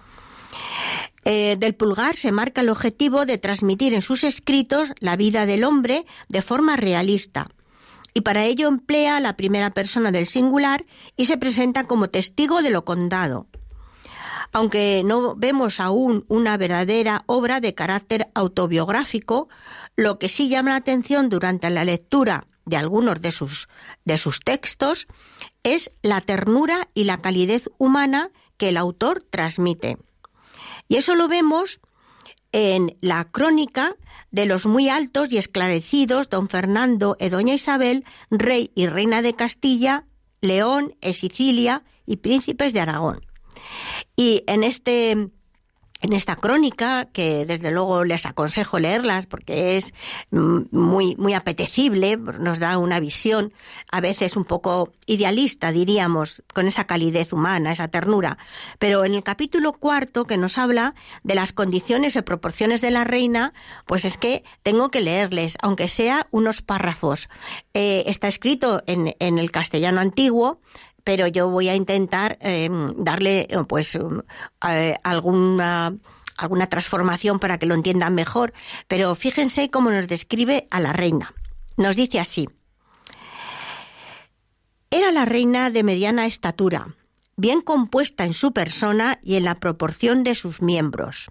[1.23, 5.63] Eh, del Pulgar se marca el objetivo de transmitir en sus escritos la vida del
[5.63, 7.47] hombre de forma realista.
[8.13, 12.69] Y para ello emplea la primera persona del singular y se presenta como testigo de
[12.69, 13.47] lo contado.
[14.53, 19.47] Aunque no vemos aún una verdadera obra de carácter autobiográfico,
[19.95, 23.69] lo que sí llama la atención durante la lectura de algunos de sus,
[24.05, 25.07] de sus textos
[25.63, 29.97] es la ternura y la calidez humana que el autor transmite.
[30.87, 31.79] Y eso lo vemos
[32.51, 33.95] en la crónica
[34.31, 39.33] de los muy altos y esclarecidos don Fernando y doña Isabel, rey y reina de
[39.33, 40.05] Castilla,
[40.41, 43.25] León y Sicilia y príncipes de Aragón.
[44.15, 45.29] Y en este
[46.01, 49.93] en esta crónica, que desde luego les aconsejo leerlas porque es
[50.31, 53.53] mm, muy, muy apetecible, nos da una visión
[53.91, 58.37] a veces un poco idealista, diríamos, con esa calidez humana, esa ternura.
[58.79, 63.03] Pero en el capítulo cuarto, que nos habla de las condiciones y proporciones de la
[63.03, 63.53] reina,
[63.85, 67.29] pues es que tengo que leerles, aunque sea unos párrafos.
[67.73, 70.61] Eh, está escrito en, en el castellano antiguo,
[71.03, 74.21] pero yo voy a intentar em, darle eh, pues um,
[75.03, 75.93] alguna
[76.37, 78.53] alguna transformación para que lo entiendan mejor,
[78.87, 81.33] pero fíjense cómo nos describe a la reina.
[81.77, 82.49] Nos dice así:
[84.89, 86.95] Era la reina de mediana estatura,
[87.37, 91.29] bien compuesta en su persona y en la proporción de sus miembros,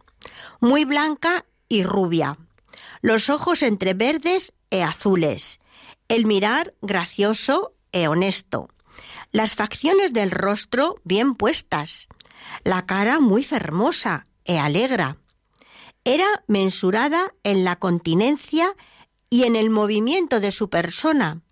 [0.61, 2.39] muy blanca y rubia,
[3.03, 5.59] los ojos entre verdes e azules,
[6.09, 8.69] el mirar gracioso e honesto,
[9.33, 12.09] las facciones del rostro bien puestas,
[12.65, 15.19] la cara muy fermosa e alegra.
[16.05, 18.75] Era mensurada en la continencia
[19.29, 21.43] y en el movimiento de su persona.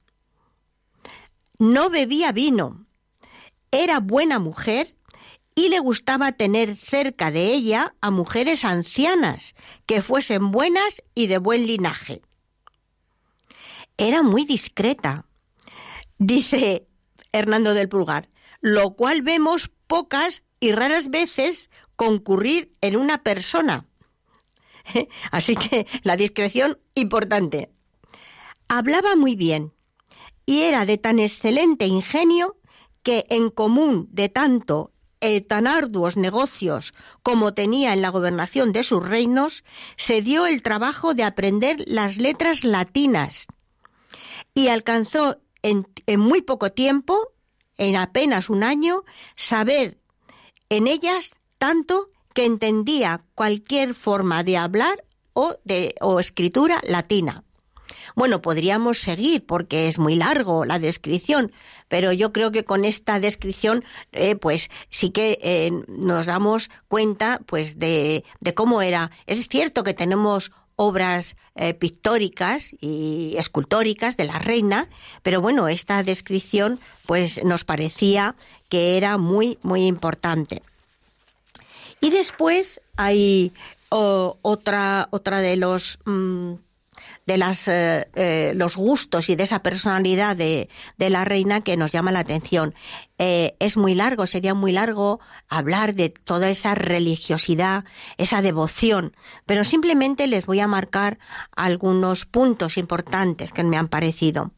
[1.58, 2.86] No bebía vino.
[3.70, 4.96] Era buena mujer
[5.54, 9.54] y le gustaba tener cerca de ella a mujeres ancianas
[9.86, 12.22] que fuesen buenas y de buen linaje.
[13.96, 15.26] Era muy discreta.
[16.18, 16.88] Dice
[17.32, 18.28] Hernando del Pulgar,
[18.60, 23.86] lo cual vemos pocas y raras veces concurrir en una persona.
[25.30, 27.70] Así que la discreción importante.
[28.68, 29.72] Hablaba muy bien
[30.46, 32.56] y era de tan excelente ingenio
[33.02, 38.84] que en común de tanto y tan arduos negocios como tenía en la gobernación de
[38.84, 39.64] sus reinos,
[39.96, 43.46] se dio el trabajo de aprender las letras latinas
[44.54, 45.86] y alcanzó en,
[46.18, 47.32] muy poco tiempo,
[47.76, 49.04] en apenas un año,
[49.36, 49.98] saber
[50.68, 57.44] en ellas tanto que entendía cualquier forma de hablar o de o escritura latina.
[58.14, 61.52] Bueno, podríamos seguir porque es muy largo la descripción,
[61.88, 67.40] pero yo creo que con esta descripción, eh, pues sí que eh, nos damos cuenta,
[67.46, 69.10] pues de, de cómo era.
[69.26, 74.88] Es cierto que tenemos obras eh, pictóricas y escultóricas de la reina,
[75.24, 78.36] pero bueno, esta descripción pues nos parecía
[78.68, 80.62] que era muy muy importante.
[82.00, 83.52] Y después hay
[83.88, 86.54] otra otra de los mm,
[87.28, 91.92] de las, eh, eh, los gustos y de esa personalidad de, la reina que nos
[91.92, 92.74] llama la atención.
[93.18, 97.84] Eh, es muy largo, sería muy largo hablar de toda esa religiosidad,
[98.16, 99.14] esa devoción,
[99.44, 101.18] pero simplemente les voy a marcar
[101.54, 104.52] algunos puntos importantes que me han parecido.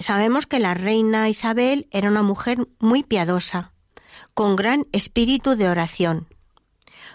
[0.00, 3.72] sabemos que la reina Isabel era una mujer muy piadosa,
[4.34, 6.26] con gran espíritu de oración.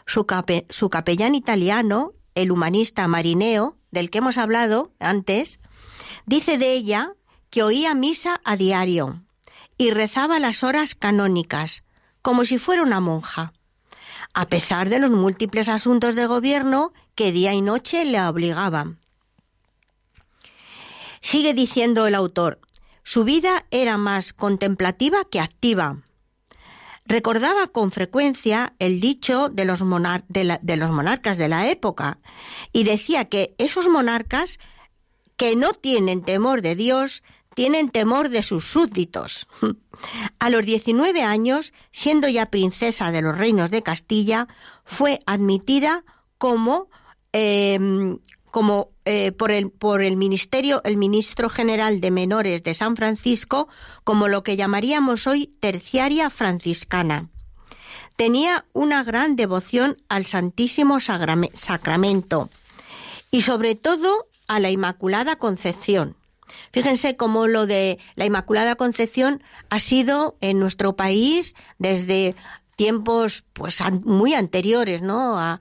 [0.06, 0.26] Su,
[0.70, 5.60] su capellán italiano, el humanista Marineo, del que hemos hablado antes,
[6.28, 7.14] dice de ella
[7.50, 9.24] que oía misa a diario
[9.76, 11.84] y rezaba las horas canónicas,
[12.22, 13.54] como si fuera una monja,
[14.36, 19.00] a pesar de los múltiples asuntos de gobierno que día y noche le obligaban.
[21.22, 22.60] Sigue diciendo el autor,
[23.02, 26.04] su vida era más contemplativa que activa,
[27.08, 29.80] recordaba con frecuencia el dicho de los,
[30.28, 32.20] de, los monarcas de la época
[32.74, 34.60] y decía que esos monarcas
[35.38, 37.24] que no tienen temor de Dios
[37.56, 39.48] tienen temor de sus súbditos.
[40.39, 44.48] A los 19 años, siendo ya princesa de los reinos de Castilla,
[44.86, 46.04] fue admitida
[46.38, 46.89] como,
[47.32, 48.20] em,
[48.58, 53.67] como eh, por, el, por el ministerio, el ministro general de menores de San Francisco,
[54.04, 57.30] como lo que llamaríamos hoy terciaria franciscana.
[58.15, 62.50] Tenía una gran devoción al Santísimo Sacramento
[63.30, 66.15] y sobre todo a la Inmaculada Concepción.
[66.74, 72.34] Fíjense cómo lo de la Inmaculada Concepción ha sido en nuestro país desde
[72.78, 75.38] tiempos pues muy anteriores, ¿no?
[75.38, 75.60] A,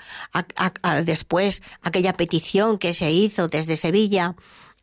[1.05, 4.37] después aquella petición que se hizo desde Sevilla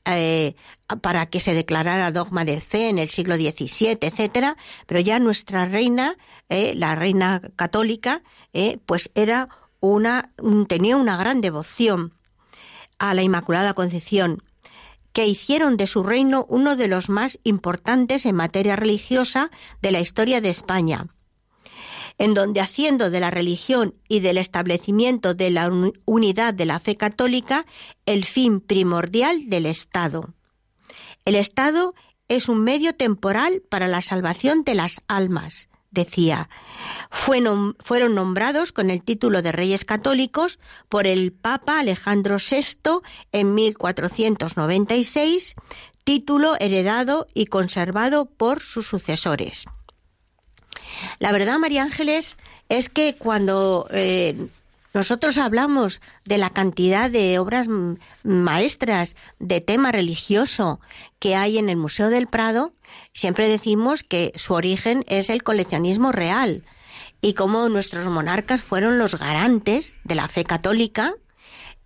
[0.04, 0.56] eh,
[1.02, 5.66] para que se declarara dogma de fe en el siglo XVII, etcétera, pero ya nuestra
[5.66, 6.18] reina,
[6.50, 9.48] eh, la reina católica, eh, pues era
[9.80, 10.34] una
[10.68, 12.14] tenía una gran devoción
[12.98, 14.44] a la Inmaculada Concepción
[15.14, 20.00] que hicieron de su reino uno de los más importantes en materia religiosa de la
[20.00, 21.08] historia de España,
[22.18, 25.72] en donde haciendo de la religión y del establecimiento de la
[26.06, 27.66] unidad de la fe católica
[28.06, 30.34] el fin primordial del Estado.
[31.26, 31.94] El Estado
[32.28, 36.50] es un medio temporal para la salvación de las almas, decía,
[37.10, 45.56] fueron nombrados con el título de Reyes Católicos por el Papa Alejandro VI en 1496,
[46.04, 49.66] título heredado y conservado por sus sucesores.
[51.20, 52.38] La verdad, María Ángeles,
[52.70, 54.48] es que cuando eh,
[54.94, 57.68] nosotros hablamos de la cantidad de obras
[58.24, 60.80] maestras de tema religioso
[61.20, 62.74] que hay en el Museo del Prado,
[63.12, 66.64] siempre decimos que su origen es el coleccionismo real
[67.22, 71.16] y cómo nuestros monarcas fueron los garantes de la fe católica.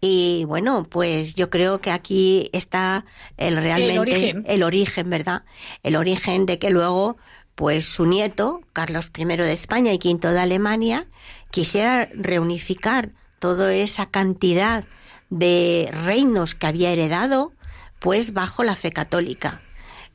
[0.02, 3.06] Y bueno, pues yo creo que aquí está
[3.38, 5.44] el realmente el origen, el origen ¿verdad?
[5.82, 7.18] El origen de que luego
[7.58, 11.08] pues su nieto, Carlos I de España y V de Alemania,
[11.50, 14.86] quisiera reunificar toda esa cantidad
[15.32, 17.54] de reinos que había heredado,
[17.98, 19.64] pues bajo la fe católica.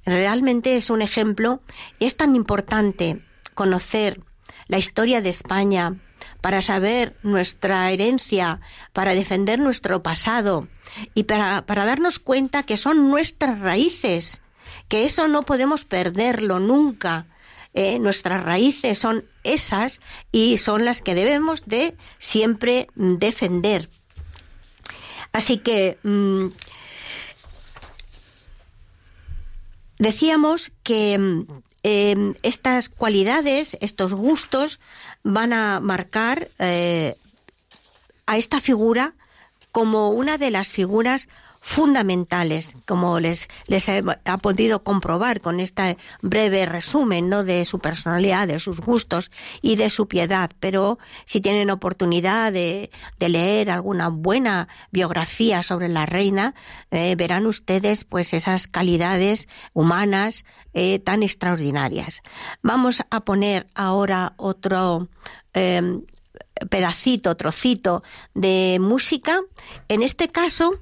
[0.06, 1.60] Realmente es un ejemplo,
[1.98, 3.20] es tan importante
[3.54, 4.20] conocer
[4.68, 5.96] la historia de España
[6.40, 8.60] para saber nuestra herencia,
[8.92, 10.68] para defender nuestro pasado
[11.12, 14.42] y para, para darnos cuenta que son nuestras raíces,
[14.86, 17.26] que eso no podemos perderlo nunca,
[17.74, 23.88] eh, nuestras raíces son esas y son las que debemos de siempre defender.
[25.32, 26.48] Así que mm,
[29.98, 31.46] decíamos que mm,
[31.82, 34.78] em, estas cualidades, estos gustos,
[35.22, 37.16] van a marcar eh,
[38.26, 39.14] a esta figura
[39.72, 41.28] como una de las figuras
[41.62, 43.48] fundamentales, como les,
[44.24, 47.44] ha podido comprobar con este breve resumen ¿no?
[47.44, 49.30] de su personalidad, de sus gustos
[49.62, 50.50] y de su piedad.
[50.58, 56.54] Pero si tienen oportunidad de, de leer alguna buena biografía sobre la reina,
[56.90, 62.22] eh, verán ustedes pues esas calidades humanas eh, tan extraordinarias.
[62.60, 65.08] Vamos a poner ahora otro
[65.52, 66.02] em,
[66.70, 68.02] pedacito, trocito
[68.34, 69.40] de música.
[69.88, 70.80] En este caso,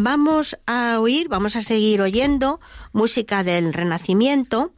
[0.00, 2.60] Vamos a oír, vamos a seguir oyendo
[2.92, 4.72] música del Renacimiento.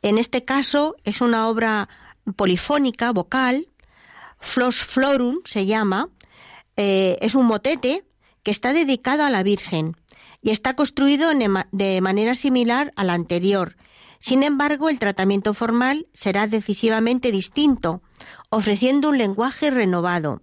[0.00, 1.88] En este caso es una obra
[2.36, 3.66] polifónica, vocal,
[4.38, 6.08] Flos Florum se llama,
[6.76, 8.04] eh, es un motete
[8.44, 9.96] que está dedicado a la Virgen
[10.40, 11.30] y está construido
[11.72, 13.74] de manera similar al anterior.
[14.20, 18.02] Sin embargo, el tratamiento formal será decisivamente distinto,
[18.50, 20.42] ofreciendo un lenguaje renovado.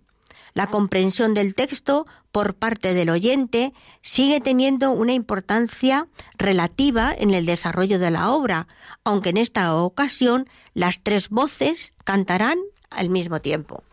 [0.57, 7.45] La comprensión del texto por parte del oyente sigue teniendo una importancia relativa en el
[7.45, 8.67] desarrollo de la obra,
[9.03, 12.57] aunque en esta ocasión las tres voces cantarán
[12.89, 13.83] al mismo tiempo.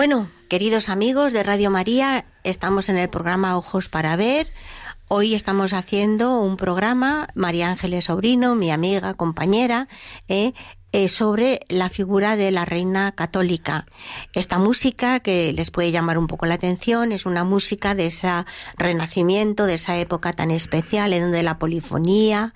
[0.00, 4.50] Bueno, queridos amigos de Radio María, estamos en el programa Ojos para Ver.
[5.08, 9.88] Hoy estamos haciendo un programa, María Ángeles Sobrino, mi amiga, compañera,
[10.26, 10.54] eh,
[10.92, 13.86] eh, sobre la figura de la reina católica.
[14.34, 18.28] Esta música que les puede llamar un poco la atención es una música de ese
[18.76, 22.54] renacimiento, de esa época tan especial en donde la polifonía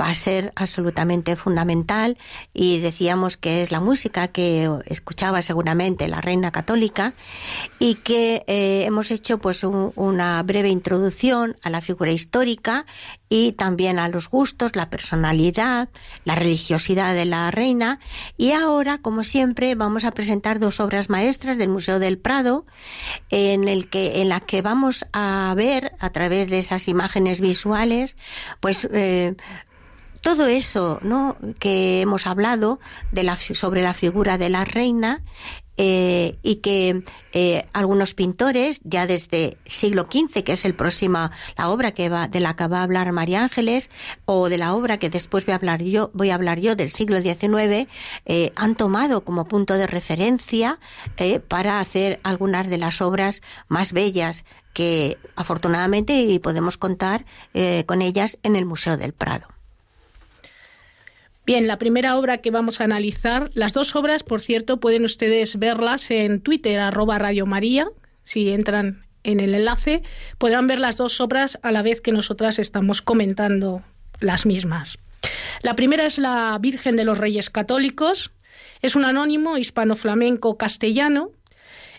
[0.00, 2.18] va a ser absolutamente fundamental
[2.52, 7.14] y decíamos que es la música que escuchaba seguramente la reina católica
[7.78, 12.84] y que eh, hemos hecho pues una breve introducción a la figura histórica
[13.28, 15.88] y también a los gustos, la personalidad,
[16.24, 17.98] la religiosidad de la reina.
[18.36, 22.66] Y ahora, como siempre, vamos a presentar dos obras maestras del Museo del Prado,
[23.30, 28.16] en el que, en las que vamos a ver a través de esas imágenes visuales,
[28.60, 29.34] pues eh,
[30.20, 31.36] todo eso ¿no?
[31.58, 32.80] que hemos hablado
[33.12, 35.22] de la, sobre la figura de la reina
[35.78, 37.02] eh, y que
[37.32, 42.28] eh, algunos pintores ya desde siglo XV, que es el próximo la obra que va
[42.28, 43.90] de la que va a hablar María Ángeles
[44.24, 46.90] o de la obra que después voy a hablar yo voy a hablar yo del
[46.90, 47.88] siglo XIX
[48.24, 50.78] eh, han tomado como punto de referencia
[51.48, 57.24] para hacer algunas de las obras más bellas que afortunadamente podemos contar
[57.86, 59.55] con ellas en el Museo del Prado.
[61.46, 65.60] Bien, la primera obra que vamos a analizar, las dos obras, por cierto, pueden ustedes
[65.60, 67.86] verlas en Twitter, arroba Radio María,
[68.24, 70.02] si entran en el enlace,
[70.38, 73.82] podrán ver las dos obras a la vez que nosotras estamos comentando
[74.18, 74.98] las mismas.
[75.62, 78.32] La primera es la Virgen de los Reyes Católicos,
[78.82, 81.30] es un anónimo hispano-flamenco castellano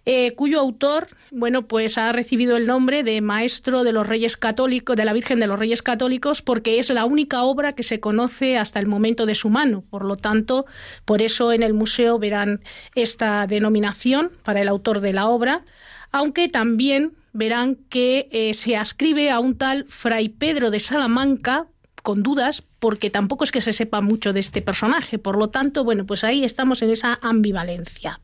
[0.09, 4.95] eh, cuyo autor, bueno, pues ha recibido el nombre de Maestro de los Reyes Católicos,
[4.95, 8.57] de la Virgen de los Reyes Católicos, porque es la única obra que se conoce
[8.57, 9.83] hasta el momento de su mano.
[9.89, 10.65] Por lo tanto,
[11.03, 12.61] por eso en el museo verán
[12.95, 15.65] esta denominación para el autor de la obra,
[16.13, 21.67] aunque también verán que eh, se ascribe a un tal Fray Pedro de Salamanca,
[22.07, 25.19] con dudas porque tampoco es que se sepa mucho de este personaje.
[25.19, 28.21] Por lo tanto, bueno, pues ahí estamos en esa ambivalencia.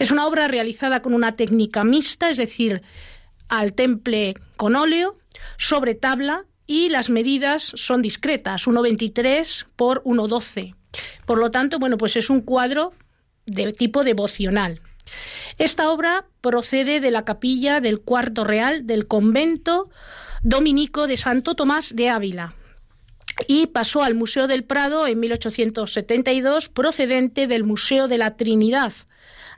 [0.00, 2.82] Es una obra realizada con una técnica mixta, es decir,
[3.48, 5.14] al temple con óleo,
[5.56, 10.74] sobre tabla y las medidas son discretas, 1,23 por 1,12.
[11.24, 12.92] Por lo tanto, bueno, pues es un cuadro
[13.46, 14.80] de tipo devocional.
[15.58, 19.90] Esta obra procede de la capilla del cuarto real del convento
[20.42, 22.56] dominico de Santo Tomás de Ávila,
[23.46, 28.92] y pasó al Museo del Prado en 1872 procedente del Museo de la Trinidad,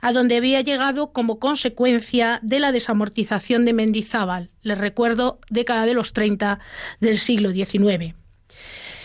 [0.01, 5.93] a donde había llegado como consecuencia de la desamortización de Mendizábal, les recuerdo, década de
[5.93, 6.59] los 30
[6.99, 8.15] del siglo XIX.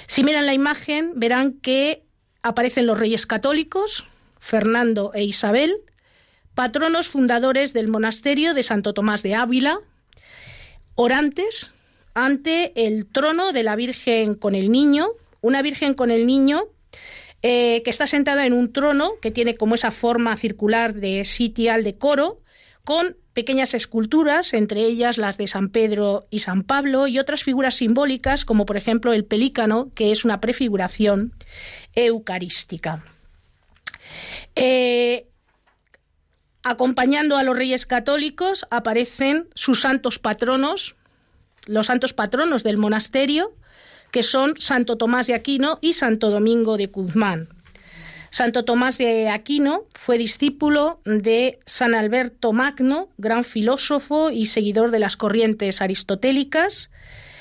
[0.06, 2.04] Si miran la imagen, verán que
[2.42, 4.06] aparecen los reyes católicos,
[4.40, 5.76] Fernando e Isabel,
[6.54, 9.80] patronos fundadores del monasterio de Santo Tomás de Ávila,
[10.94, 11.72] orantes,
[12.20, 15.08] ante el trono de la Virgen con el Niño,
[15.40, 16.64] una Virgen con el Niño
[17.40, 21.82] eh, que está sentada en un trono que tiene como esa forma circular de sitial
[21.82, 22.42] de coro,
[22.84, 27.76] con pequeñas esculturas, entre ellas las de San Pedro y San Pablo, y otras figuras
[27.76, 31.32] simbólicas, como por ejemplo el pelícano, que es una prefiguración
[31.94, 33.02] eucarística.
[34.56, 35.26] Eh,
[36.62, 40.96] acompañando a los reyes católicos aparecen sus santos patronos,
[41.70, 43.54] los santos patronos del monasterio,
[44.10, 47.48] que son Santo Tomás de Aquino y Santo Domingo de Guzmán.
[48.30, 54.98] Santo Tomás de Aquino fue discípulo de San Alberto Magno, gran filósofo y seguidor de
[54.98, 56.90] las corrientes aristotélicas.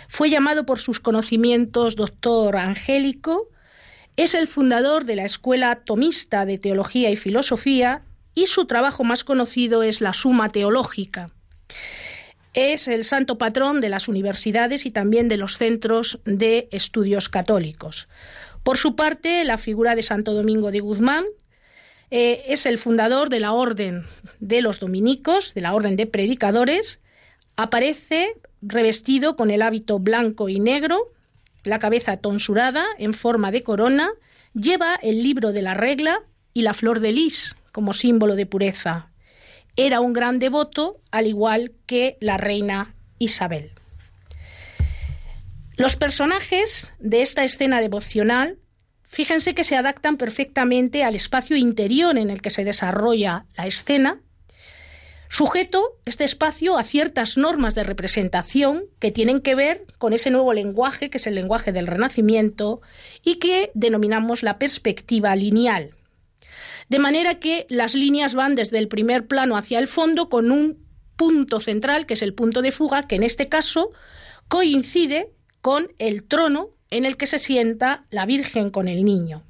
[0.07, 3.49] Fue llamado por sus conocimientos doctor angélico.
[4.15, 8.03] Es el fundador de la Escuela Tomista de Teología y Filosofía
[8.35, 11.31] y su trabajo más conocido es la Suma Teológica.
[12.53, 18.07] Es el santo patrón de las universidades y también de los centros de estudios católicos.
[18.63, 21.25] Por su parte, la figura de Santo Domingo de Guzmán
[22.11, 24.03] eh, es el fundador de la Orden
[24.39, 26.99] de los Dominicos, de la Orden de Predicadores.
[27.55, 31.11] Aparece revestido con el hábito blanco y negro,
[31.63, 34.09] la cabeza tonsurada en forma de corona,
[34.53, 36.23] lleva el libro de la regla
[36.53, 39.08] y la flor de lis como símbolo de pureza
[39.75, 43.71] era un gran devoto, al igual que la reina Isabel.
[45.79, 48.59] Los personajes de esta escena devocional,
[49.07, 54.19] fíjense que se adaptan perfectamente al espacio interior en el que se desarrolla la escena,
[55.29, 60.53] sujeto este espacio a ciertas normas de representación que tienen que ver con ese nuevo
[60.53, 62.81] lenguaje, que es el lenguaje del Renacimiento,
[63.23, 65.91] y que denominamos la perspectiva lineal.
[66.89, 70.85] De manera que las líneas van desde el primer plano hacia el fondo con un
[71.15, 73.91] punto central, que es el punto de fuga, que en este caso
[74.47, 75.31] coincide
[75.61, 79.43] con el trono en el que se sienta la Virgen con el niño.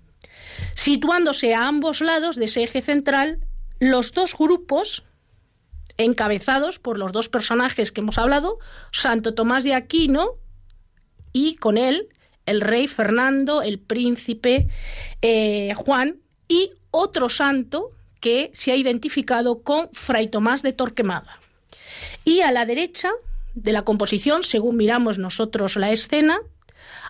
[0.76, 3.40] Situándose a ambos lados de ese eje central,
[3.80, 5.06] los dos grupos,
[5.98, 8.60] encabezados por los dos personajes que hemos hablado,
[8.92, 10.36] Santo Tomás de Aquino
[11.32, 12.10] y con él
[12.46, 14.68] el rey Fernando, el príncipe
[15.22, 16.20] eh, Juan
[16.50, 21.39] y otro santo que se ha identificado con Fray Tomás de Torquemada.
[22.26, 23.12] Y a la derecha
[23.54, 26.39] de la composición, según miramos nosotros la escena,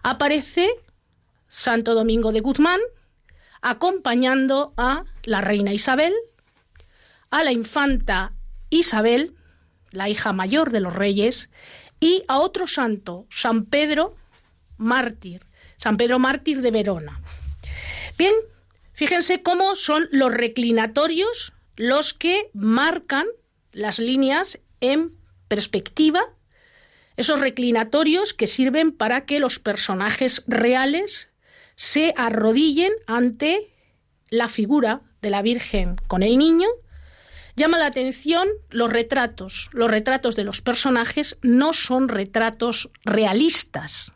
[0.03, 0.69] aparece
[1.47, 2.79] Santo Domingo de Guzmán
[3.61, 6.13] acompañando a la reina Isabel,
[7.29, 8.33] a la infanta
[8.69, 9.35] Isabel,
[9.91, 11.49] la hija mayor de los reyes,
[11.99, 14.15] y a otro santo, San Pedro
[14.77, 17.21] mártir, San Pedro mártir de Verona.
[18.17, 18.33] Bien,
[18.99, 23.27] fíjense cómo son los reclinatorios los que marcan
[23.71, 25.11] las líneas en
[25.47, 26.19] perspectiva,
[27.15, 31.29] esos reclinatorios que sirven para que los personajes reales
[31.77, 33.73] se arrodillen ante
[34.31, 36.67] la figura de la Virgen con el niño.
[37.55, 39.69] Llama la atención los retratos.
[39.71, 44.11] Los retratos de los personajes no son retratos realistas,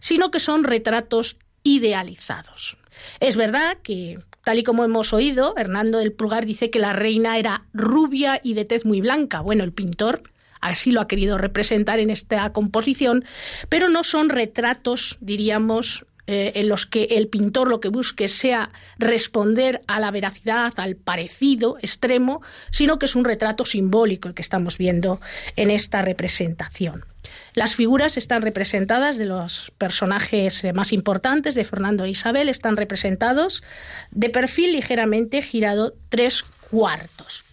[0.00, 2.77] sino que son retratos idealizados.
[3.20, 7.38] Es verdad que, tal y como hemos oído, Hernando del Pulgar dice que la reina
[7.38, 9.40] era rubia y de tez muy blanca.
[9.40, 10.22] Bueno, el pintor
[10.60, 13.24] así lo ha querido representar en esta composición,
[13.68, 18.70] pero no son retratos, diríamos, eh, en los que el pintor lo que busque sea
[18.98, 24.42] responder a la veracidad, al parecido extremo, sino que es un retrato simbólico el que
[24.42, 25.22] estamos viendo
[25.56, 27.06] en esta representación.
[27.54, 33.62] Las figuras están representadas de los personajes más importantes de Fernando e Isabel, están representados
[34.10, 37.44] de perfil ligeramente girado tres cuartos.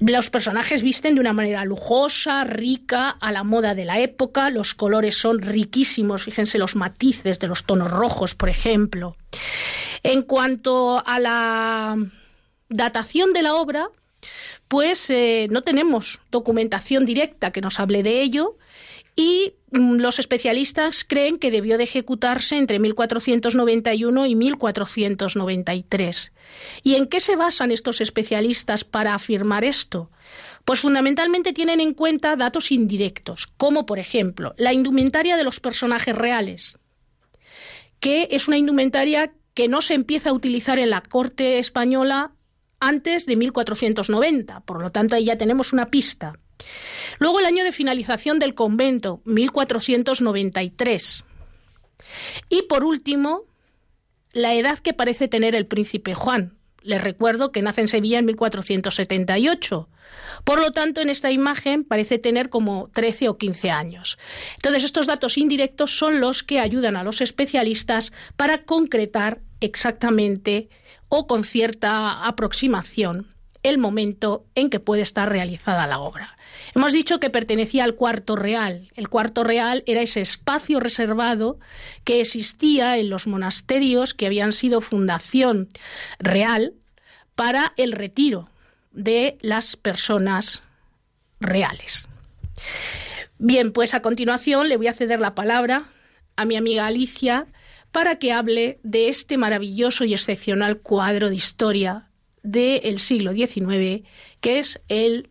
[0.00, 4.74] Los personajes visten de una manera lujosa, rica, a la moda de la época, los
[4.74, 9.16] colores son riquísimos, fíjense los matices de los tonos rojos, por ejemplo.
[10.02, 11.96] En cuanto a la
[12.68, 13.88] datación de la obra,
[14.68, 18.56] pues eh, no tenemos documentación directa que nos hable de ello
[19.16, 26.32] y mm, los especialistas creen que debió de ejecutarse entre 1491 y 1493.
[26.82, 30.10] ¿Y en qué se basan estos especialistas para afirmar esto?
[30.64, 36.16] Pues fundamentalmente tienen en cuenta datos indirectos, como por ejemplo la indumentaria de los personajes
[36.16, 36.78] reales,
[38.00, 42.33] que es una indumentaria que no se empieza a utilizar en la corte española
[42.88, 46.34] antes de 1490, por lo tanto ahí ya tenemos una pista.
[47.18, 51.24] Luego el año de finalización del convento, 1493.
[52.48, 53.42] Y por último,
[54.32, 56.56] la edad que parece tener el príncipe Juan.
[56.82, 59.88] Les recuerdo que nace en Sevilla en 1478.
[60.44, 64.18] Por lo tanto, en esta imagen parece tener como 13 o 15 años.
[64.56, 70.68] Entonces, estos datos indirectos son los que ayudan a los especialistas para concretar exactamente
[71.16, 73.28] o con cierta aproximación
[73.62, 76.36] el momento en que puede estar realizada la obra.
[76.74, 78.90] Hemos dicho que pertenecía al cuarto real.
[78.96, 81.60] El cuarto real era ese espacio reservado
[82.02, 85.68] que existía en los monasterios que habían sido fundación
[86.18, 86.74] real
[87.36, 88.50] para el retiro
[88.90, 90.62] de las personas
[91.38, 92.08] reales.
[93.38, 95.84] Bien, pues a continuación le voy a ceder la palabra
[96.34, 97.46] a mi amiga Alicia
[97.94, 102.08] para que hable de este maravilloso y excepcional cuadro de historia
[102.42, 104.02] del siglo XIX,
[104.40, 105.30] que es el,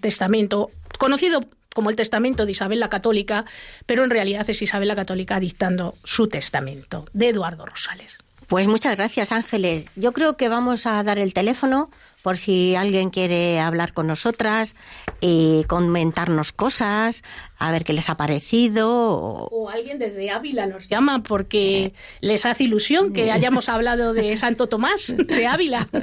[0.00, 1.40] testamento, conocido
[1.74, 3.44] como el testamento de Isabel la Católica,
[3.84, 8.16] pero en realidad es Isabel la Católica dictando su testamento, de Eduardo Rosales.
[8.48, 9.90] Pues muchas gracias, Ángeles.
[9.94, 11.90] Yo creo que vamos a dar el teléfono
[12.22, 14.76] por si alguien quiere hablar con nosotras
[15.20, 17.22] y comentarnos cosas,
[17.58, 18.88] a ver qué les ha parecido.
[18.90, 24.68] O, alguien desde Ávila nos llama porque les hace ilusión que hayamos hablado de Santo
[24.68, 25.88] Tomás de Ávila.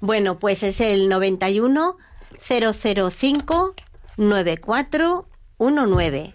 [0.00, 1.98] Bueno, pues es el 91
[2.40, 3.74] 005
[4.16, 6.32] 9419.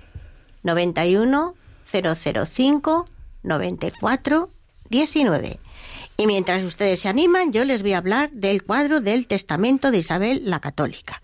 [0.63, 1.55] 91
[1.91, 3.09] 005
[3.43, 4.49] 94
[4.89, 5.59] 19.
[6.17, 9.97] Y mientras ustedes se animan, yo les voy a hablar del cuadro del Testamento de
[9.97, 11.21] Isabel la Católica,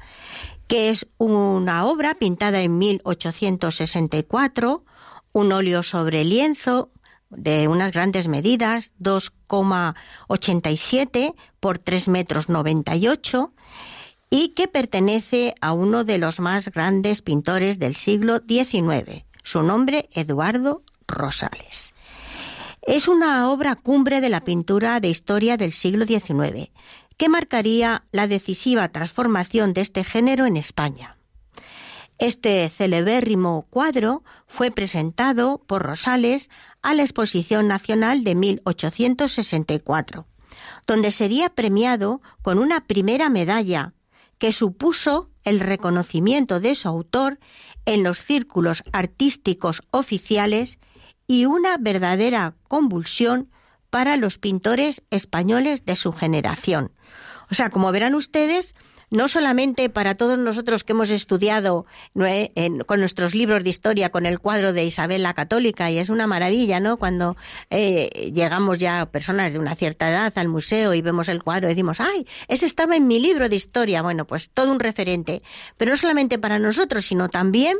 [0.67, 4.83] que es una obra pintada en 1864,
[5.31, 6.91] un óleo sobre lienzo
[7.29, 13.53] de unas grandes medidas, 2,87 por 3 metros 98,
[14.29, 20.09] y que pertenece a uno de los más grandes pintores del siglo XIX, su nombre
[20.13, 21.93] Eduardo Rosales.
[22.81, 26.71] Es una obra cumbre de la pintura de historia del siglo XIX,
[27.15, 31.17] que marcaría la decisiva transformación de este género en España.
[32.17, 36.49] Este celebérrimo cuadro fue presentado por Rosales
[36.81, 40.25] a la Exposición Nacional de 1864,
[40.87, 43.93] donde sería premiado con una primera medalla
[44.39, 47.39] que supuso el reconocimiento de su autor
[47.85, 50.79] en los círculos artísticos oficiales
[51.31, 53.49] y una verdadera convulsión
[53.89, 56.91] para los pintores españoles de su generación.
[57.49, 58.75] O sea, como verán ustedes,
[59.09, 61.85] no solamente para todos nosotros que hemos estudiado
[62.85, 66.27] con nuestros libros de historia con el cuadro de Isabel la Católica, y es una
[66.27, 66.97] maravilla, ¿no?
[66.97, 67.37] Cuando
[67.69, 71.69] eh, llegamos ya personas de una cierta edad al museo y vemos el cuadro y
[71.69, 72.27] decimos, ¡ay!
[72.49, 74.01] Ese estaba en mi libro de historia.
[74.01, 75.41] Bueno, pues todo un referente.
[75.77, 77.77] Pero no solamente para nosotros, sino también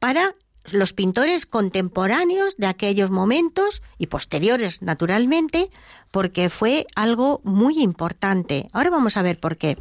[0.00, 0.34] para
[0.72, 5.70] los pintores contemporáneos de aquellos momentos y posteriores, naturalmente,
[6.10, 8.68] porque fue algo muy importante.
[8.72, 9.76] Ahora vamos a ver por qué.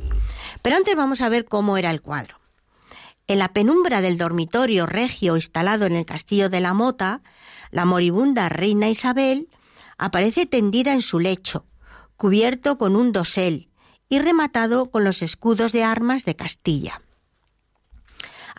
[0.62, 2.38] Pero antes vamos a ver cómo era el cuadro.
[3.28, 7.22] En la penumbra del dormitorio regio instalado en el castillo de la Mota,
[7.72, 9.50] la moribunda reina Isabel
[9.98, 11.66] aparece tendida en su lecho,
[12.16, 13.70] cubierto con un dosel
[14.10, 17.02] y rematado con los escudos de armas de Castilla.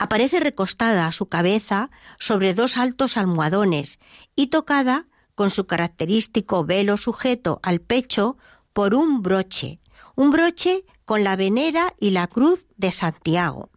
[0.00, 1.90] Aparece recostada su cabeza
[2.20, 3.98] sobre dos altos almohadones
[4.36, 8.38] y tocada con su característico velo sujeto al pecho
[8.72, 9.80] por un broche,
[10.14, 13.70] un broche con la venera y la cruz de Santiago.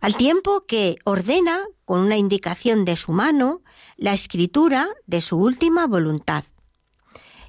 [0.00, 3.62] Al tiempo que ordena, con una indicación de su mano,
[3.96, 6.44] la escritura de su última voluntad,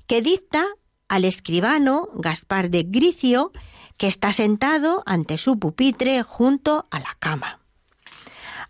[0.07, 0.65] que dicta
[1.07, 3.51] al escribano Gaspar de Gricio
[4.03, 7.61] que está sentado ante su pupitre junto a la cama.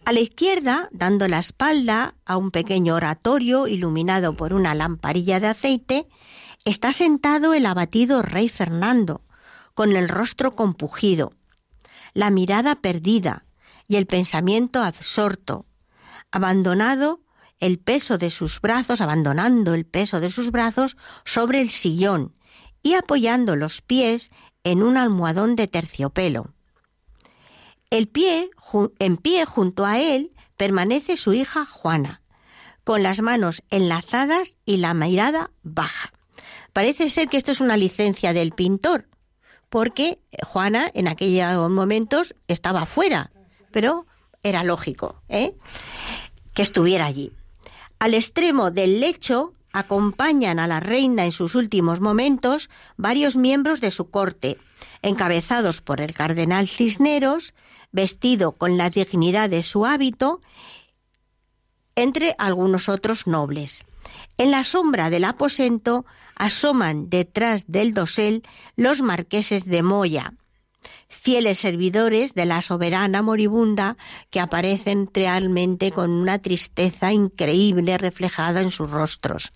[0.05, 5.47] A la izquierda, dando la espalda a un pequeño oratorio iluminado por una lamparilla de
[5.47, 6.07] aceite,
[6.65, 9.23] está sentado el abatido rey Fernando,
[9.73, 11.33] con el rostro compugido,
[12.13, 13.47] la mirada perdida
[13.87, 15.65] y el pensamiento absorto,
[16.29, 17.21] abandonado
[17.59, 22.35] el peso de sus brazos, abandonando el peso de sus brazos sobre el sillón
[22.83, 24.29] y apoyando los pies
[24.63, 26.53] en un almohadón de terciopelo.
[27.89, 28.49] El pie,
[28.99, 32.21] en pie junto a él permanece su hija Juana,
[32.83, 36.11] con las manos enlazadas y la mirada baja.
[36.73, 39.07] Parece ser que esto es una licencia del pintor,
[39.69, 43.31] porque Juana en aquellos momentos estaba fuera,
[43.71, 44.05] pero
[44.41, 45.55] era lógico ¿eh?
[46.53, 47.31] que estuviera allí.
[47.99, 53.91] Al extremo del lecho acompañan a la reina en sus últimos momentos varios miembros de
[53.91, 54.57] su corte,
[55.01, 57.53] encabezados por el cardenal Cisneros,
[57.91, 60.41] vestido con la dignidad de su hábito,
[61.95, 63.83] entre algunos otros nobles.
[64.37, 66.05] En la sombra del aposento
[66.35, 68.43] asoman detrás del dosel
[68.75, 70.33] los marqueses de Moya,
[71.09, 73.97] fieles servidores de la soberana moribunda
[74.29, 79.53] que aparecen realmente con una tristeza increíble reflejada en sus rostros.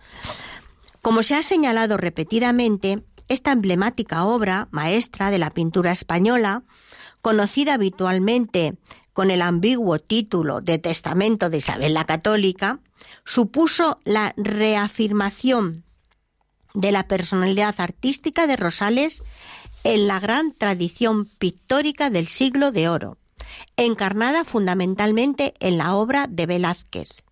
[1.02, 6.64] Como se ha señalado repetidamente, esta emblemática obra maestra de la pintura española,
[7.22, 8.78] conocida habitualmente
[9.14, 12.80] con el ambiguo título de Testamento de Isabel la Católica,
[13.26, 15.84] supuso la reafirmación
[16.74, 19.24] de la personalidad artística de Rosales
[19.88, 23.18] en la gran tradición pictórica del siglo de oro,
[23.78, 27.24] encarnada fundamentalmente en la obra de Velázquez,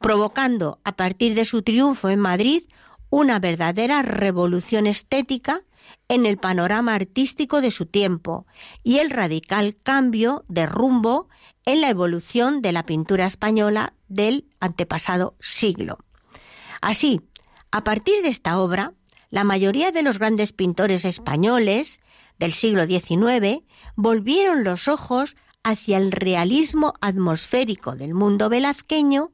[0.00, 2.64] provocando a partir de su triunfo en Madrid
[3.10, 5.62] una verdadera revolución estética
[6.08, 8.44] en el panorama artístico de su tiempo
[8.82, 11.28] y el radical cambio de rumbo
[11.64, 15.98] en la evolución de la pintura española del antepasado siglo.
[16.80, 17.20] Así,
[17.70, 18.94] a partir de esta obra,
[19.30, 22.00] la mayoría de los grandes pintores españoles
[22.38, 23.62] del siglo XIX
[23.96, 29.32] volvieron los ojos hacia el realismo atmosférico del mundo velazqueño,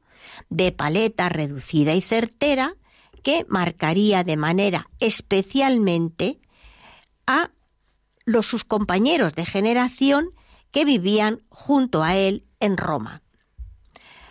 [0.49, 2.75] de paleta reducida y certera,
[3.23, 6.39] que marcaría de manera especialmente
[7.27, 7.51] a
[8.25, 10.31] los sus compañeros de generación
[10.71, 13.21] que vivían junto a él en Roma.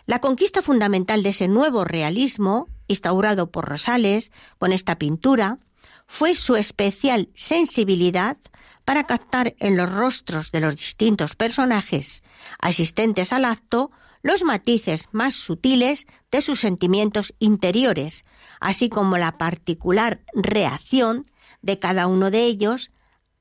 [0.06, 5.58] La conquista fundamental de ese nuevo realismo instaurado por Rosales con esta pintura
[6.06, 8.36] fue su especial sensibilidad
[8.84, 12.22] para captar en los rostros de los distintos personajes
[12.58, 18.24] asistentes al acto los matices más sutiles de sus sentimientos interiores,
[18.60, 21.26] así como la particular reacción
[21.62, 22.90] de cada uno de ellos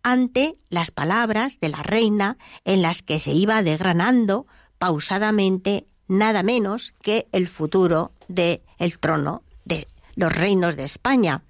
[0.04, 4.48] ante las palabras de la reina en las que se iba desgranando
[4.78, 11.44] pausadamente nada menos que el futuro del el trono de los reinos de España.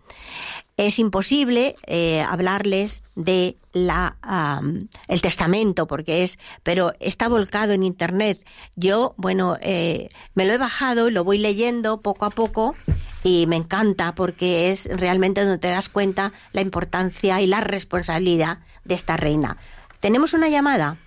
[0.78, 4.16] Es imposible eh, hablarles de la
[5.08, 8.46] el testamento porque es pero está volcado en internet.
[8.76, 12.76] Yo bueno eh, me lo he bajado y lo voy leyendo poco a poco
[13.24, 18.60] y me encanta porque es realmente donde te das cuenta la importancia y la responsabilidad
[18.86, 19.58] de esta reina.
[20.00, 20.98] Tenemos una llamada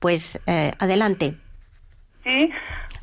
[0.00, 1.36] pues eh, adelante.
[2.24, 2.50] Sí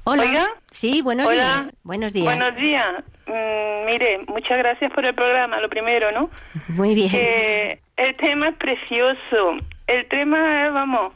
[0.04, 0.48] hola.
[0.72, 1.76] Sí buenos días.
[1.84, 2.26] Buenos días.
[2.26, 3.04] Buenos días.
[3.28, 6.30] Mm, mire muchas gracias por el programa lo primero no
[6.70, 7.12] muy bien.
[7.14, 9.58] Eh, el tema es precioso.
[9.88, 11.12] El tema es, vamos,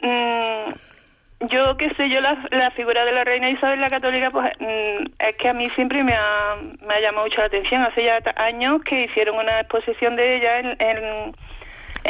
[0.00, 5.04] mm, yo qué sé, yo la, figura de la reina Isabel la Católica, pues mm,
[5.18, 6.56] es que a mí siempre me ha,
[6.86, 7.82] me ha llamado mucho la atención.
[7.82, 11.36] Hace ya años que hicieron una exposición de ella en, en,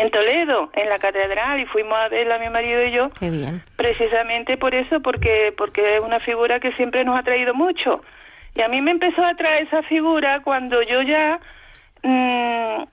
[0.01, 3.11] en Toledo, en la catedral, y fuimos a verla mi marido y yo.
[3.18, 3.62] Qué bien.
[3.76, 8.03] Precisamente por eso, porque, porque es una figura que siempre nos ha traído mucho.
[8.55, 11.38] Y a mí me empezó a traer esa figura cuando yo ya...
[12.03, 12.84] Mmm,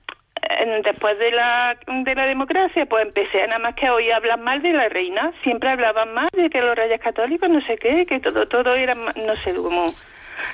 [0.84, 4.62] después de la, de la democracia, pues empecé a nada más que hoy hablar mal
[4.62, 5.32] de la reina.
[5.42, 8.94] Siempre hablaban mal de que los reyes católicos, no sé qué, que todo, todo era,
[8.94, 9.92] no sé cómo.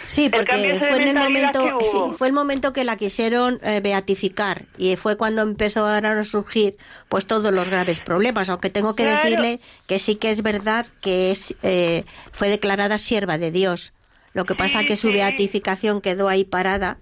[0.07, 4.67] Sí, porque fue en el momento, sí, fue el momento que la quisieron eh, beatificar
[4.77, 6.77] y fue cuando empezó a surgir
[7.09, 8.49] pues todos los graves problemas.
[8.49, 13.39] Aunque tengo que decirle que sí que es verdad que es eh, fue declarada sierva
[13.39, 13.93] de Dios.
[14.33, 16.99] Lo que pasa que su beatificación quedó ahí parada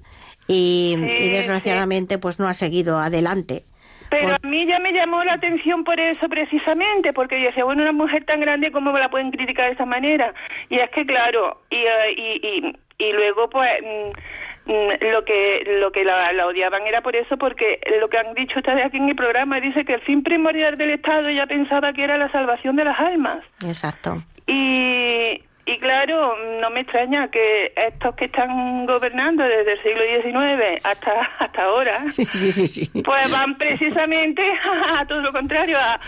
[0.47, 3.65] y, desgraciadamente pues no ha seguido adelante.
[4.13, 7.81] Pero a mí ya me llamó la atención por eso precisamente, porque yo decía, bueno,
[7.81, 10.35] una mujer tan grande, ¿cómo la pueden criticar de esa manera?
[10.69, 15.91] Y es que, claro, y, eh, y, y, luego, pues, mm, mm, lo que lo
[15.93, 19.07] que la, la, odiaban era por eso, porque lo que han dicho ustedes aquí en
[19.07, 22.77] mi programa dice que el fin primordial del Estado ya pensaba que era la salvación
[22.77, 23.43] de las almas.
[23.65, 24.23] Exacto.
[24.47, 30.85] Y, y claro, no me extraña que estos que están gobernando desde el siglo XIX
[30.85, 32.05] hasta hasta ahora,
[33.05, 34.43] pues van precisamente
[34.99, 36.01] a todo lo contrario, a,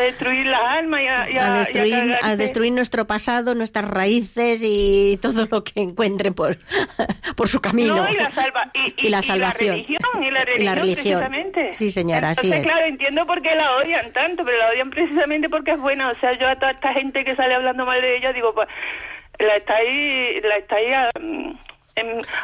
[0.00, 5.62] destruir las almas y a, destruir, a, destruir nuestro pasado, nuestras raíces y todo lo
[5.62, 6.56] que encuentren por,
[7.36, 7.94] por su camino.
[8.10, 9.78] y, la salva, y, la salvación.
[9.78, 11.72] Y la religión, precisamente.
[11.74, 12.66] Sí, señora, Entonces, así es.
[12.66, 16.10] claro, entiendo por qué la odian tanto, pero la odian precisamente porque es buena.
[16.10, 18.68] O sea, yo a toda esta gente que sale hablando mal de ella, digo, pues
[19.38, 20.94] la estáis, la estáis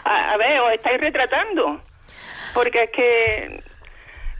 [0.05, 1.81] a, ver, os estáis retratando,
[2.55, 3.63] porque es que,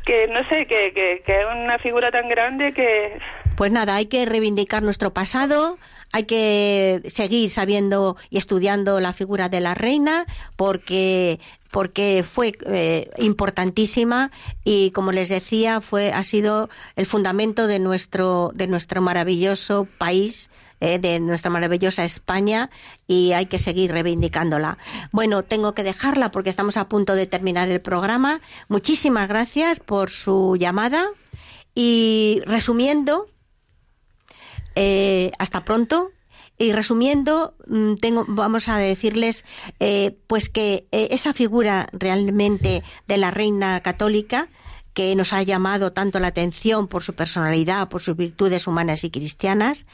[0.05, 3.19] que no sé, que, que, que es una figura tan grande que...
[3.57, 5.79] Pues nada, hay que reivindicar nuestro pasado,
[6.13, 10.27] hay que seguir sabiendo y estudiando la figura de la reina
[10.57, 11.39] porque
[11.71, 14.31] porque fue eh, importantísima
[14.65, 20.51] y como les decía fue ha sido el fundamento de nuestro de nuestro maravilloso país
[20.81, 22.71] eh, de nuestra maravillosa España
[23.07, 24.79] y hay que seguir reivindicándola.
[25.13, 28.41] Bueno, tengo que dejarla porque estamos a punto de terminar el programa.
[28.69, 31.09] Muchísimas gracias por su llamada
[31.75, 33.27] y resumiendo,
[34.75, 36.11] eh, hasta pronto.
[36.61, 39.45] Y resumiendo, mm, tengo, vamos a decirles,
[39.79, 44.49] eh, pues que esa figura realmente de la reina católica
[44.99, 49.11] que nos ha llamado tanto la atención por su personalidad, por sus virtudes humanas y
[49.11, 49.87] cristianas,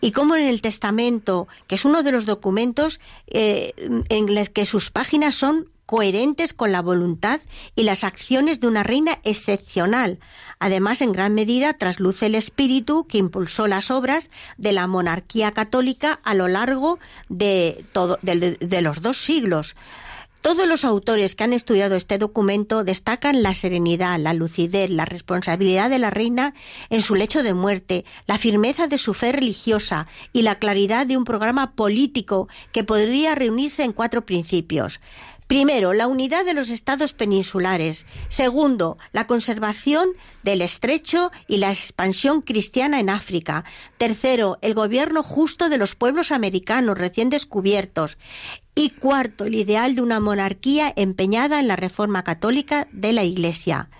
[0.00, 3.74] y cómo en el Testamento, que es uno de los documentos eh,
[4.08, 7.40] en los que sus páginas son coherentes con la voluntad
[7.74, 10.20] y las acciones de una reina excepcional.
[10.60, 16.20] Además, en gran medida trasluce el espíritu que impulsó las obras de la monarquía católica
[16.22, 19.74] a lo largo de, todo, de los dos siglos.
[20.42, 25.88] Todos los autores que han estudiado este documento destacan la serenidad, la lucidez, la responsabilidad
[25.88, 26.52] de la reina
[26.90, 31.16] en su lecho de muerte, la firmeza de su fe religiosa y la claridad de
[31.16, 34.98] un programa político que podría reunirse en cuatro principios.
[35.52, 38.06] Primero, la unidad de los estados peninsulares.
[38.30, 40.08] Segundo, la conservación
[40.42, 43.66] del estrecho y la expansión cristiana en África.
[43.98, 48.16] Tercero, el gobierno justo de los pueblos americanos recién descubiertos.
[48.74, 53.90] Y cuarto, el ideal de una monarquía empeñada en la reforma católica de la Iglesia.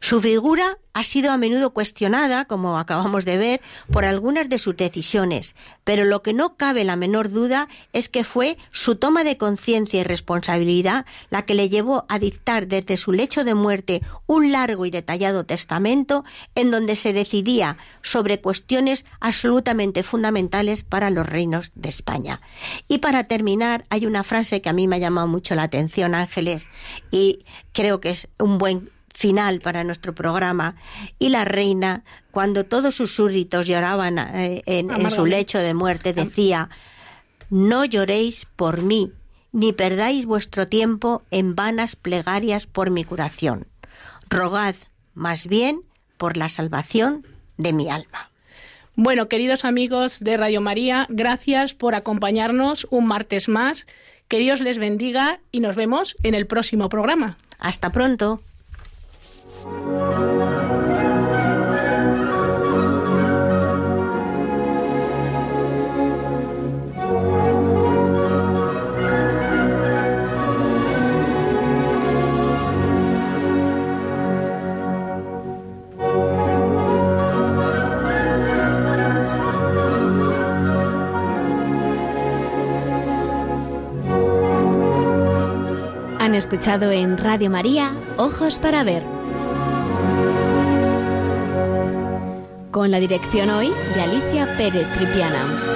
[0.00, 3.60] Su figura ha sido a menudo cuestionada, como acabamos de ver,
[3.92, 8.24] por algunas de sus decisiones, pero lo que no cabe la menor duda es que
[8.24, 13.12] fue su toma de conciencia y responsabilidad la que le llevó a dictar desde su
[13.12, 16.24] lecho de muerte un largo y detallado testamento
[16.54, 22.40] en donde se decidía sobre cuestiones absolutamente fundamentales para los reinos de España.
[22.88, 26.14] Y para terminar, hay una frase que a mí me ha llamado mucho la atención,
[26.14, 26.70] Ángeles,
[27.10, 28.90] y creo que es un buen
[29.20, 30.76] final para nuestro programa.
[31.18, 36.70] Y la reina, cuando todos sus súbditos lloraban eh, en, su lecho de muerte, decía,
[37.50, 39.12] no lloréis por mí,
[39.52, 43.66] ni perdáis vuestro tiempo en vanas plegarias por mi curación.
[44.30, 44.74] Rogad
[45.12, 45.82] más bien
[46.16, 47.26] por la salvación
[47.58, 48.30] de mi alma.
[48.96, 53.86] Bueno, queridos amigos de Radio María, gracias por acompañarnos un martes más.
[54.28, 57.36] Que Dios les bendiga y nos vemos en el próximo programa.
[57.58, 58.40] Hasta pronto.
[86.18, 89.19] Han escuchado en Radio María Ojos para Ver.
[92.70, 95.69] Con la dirección hoy de Alicia Pérez Tripiana.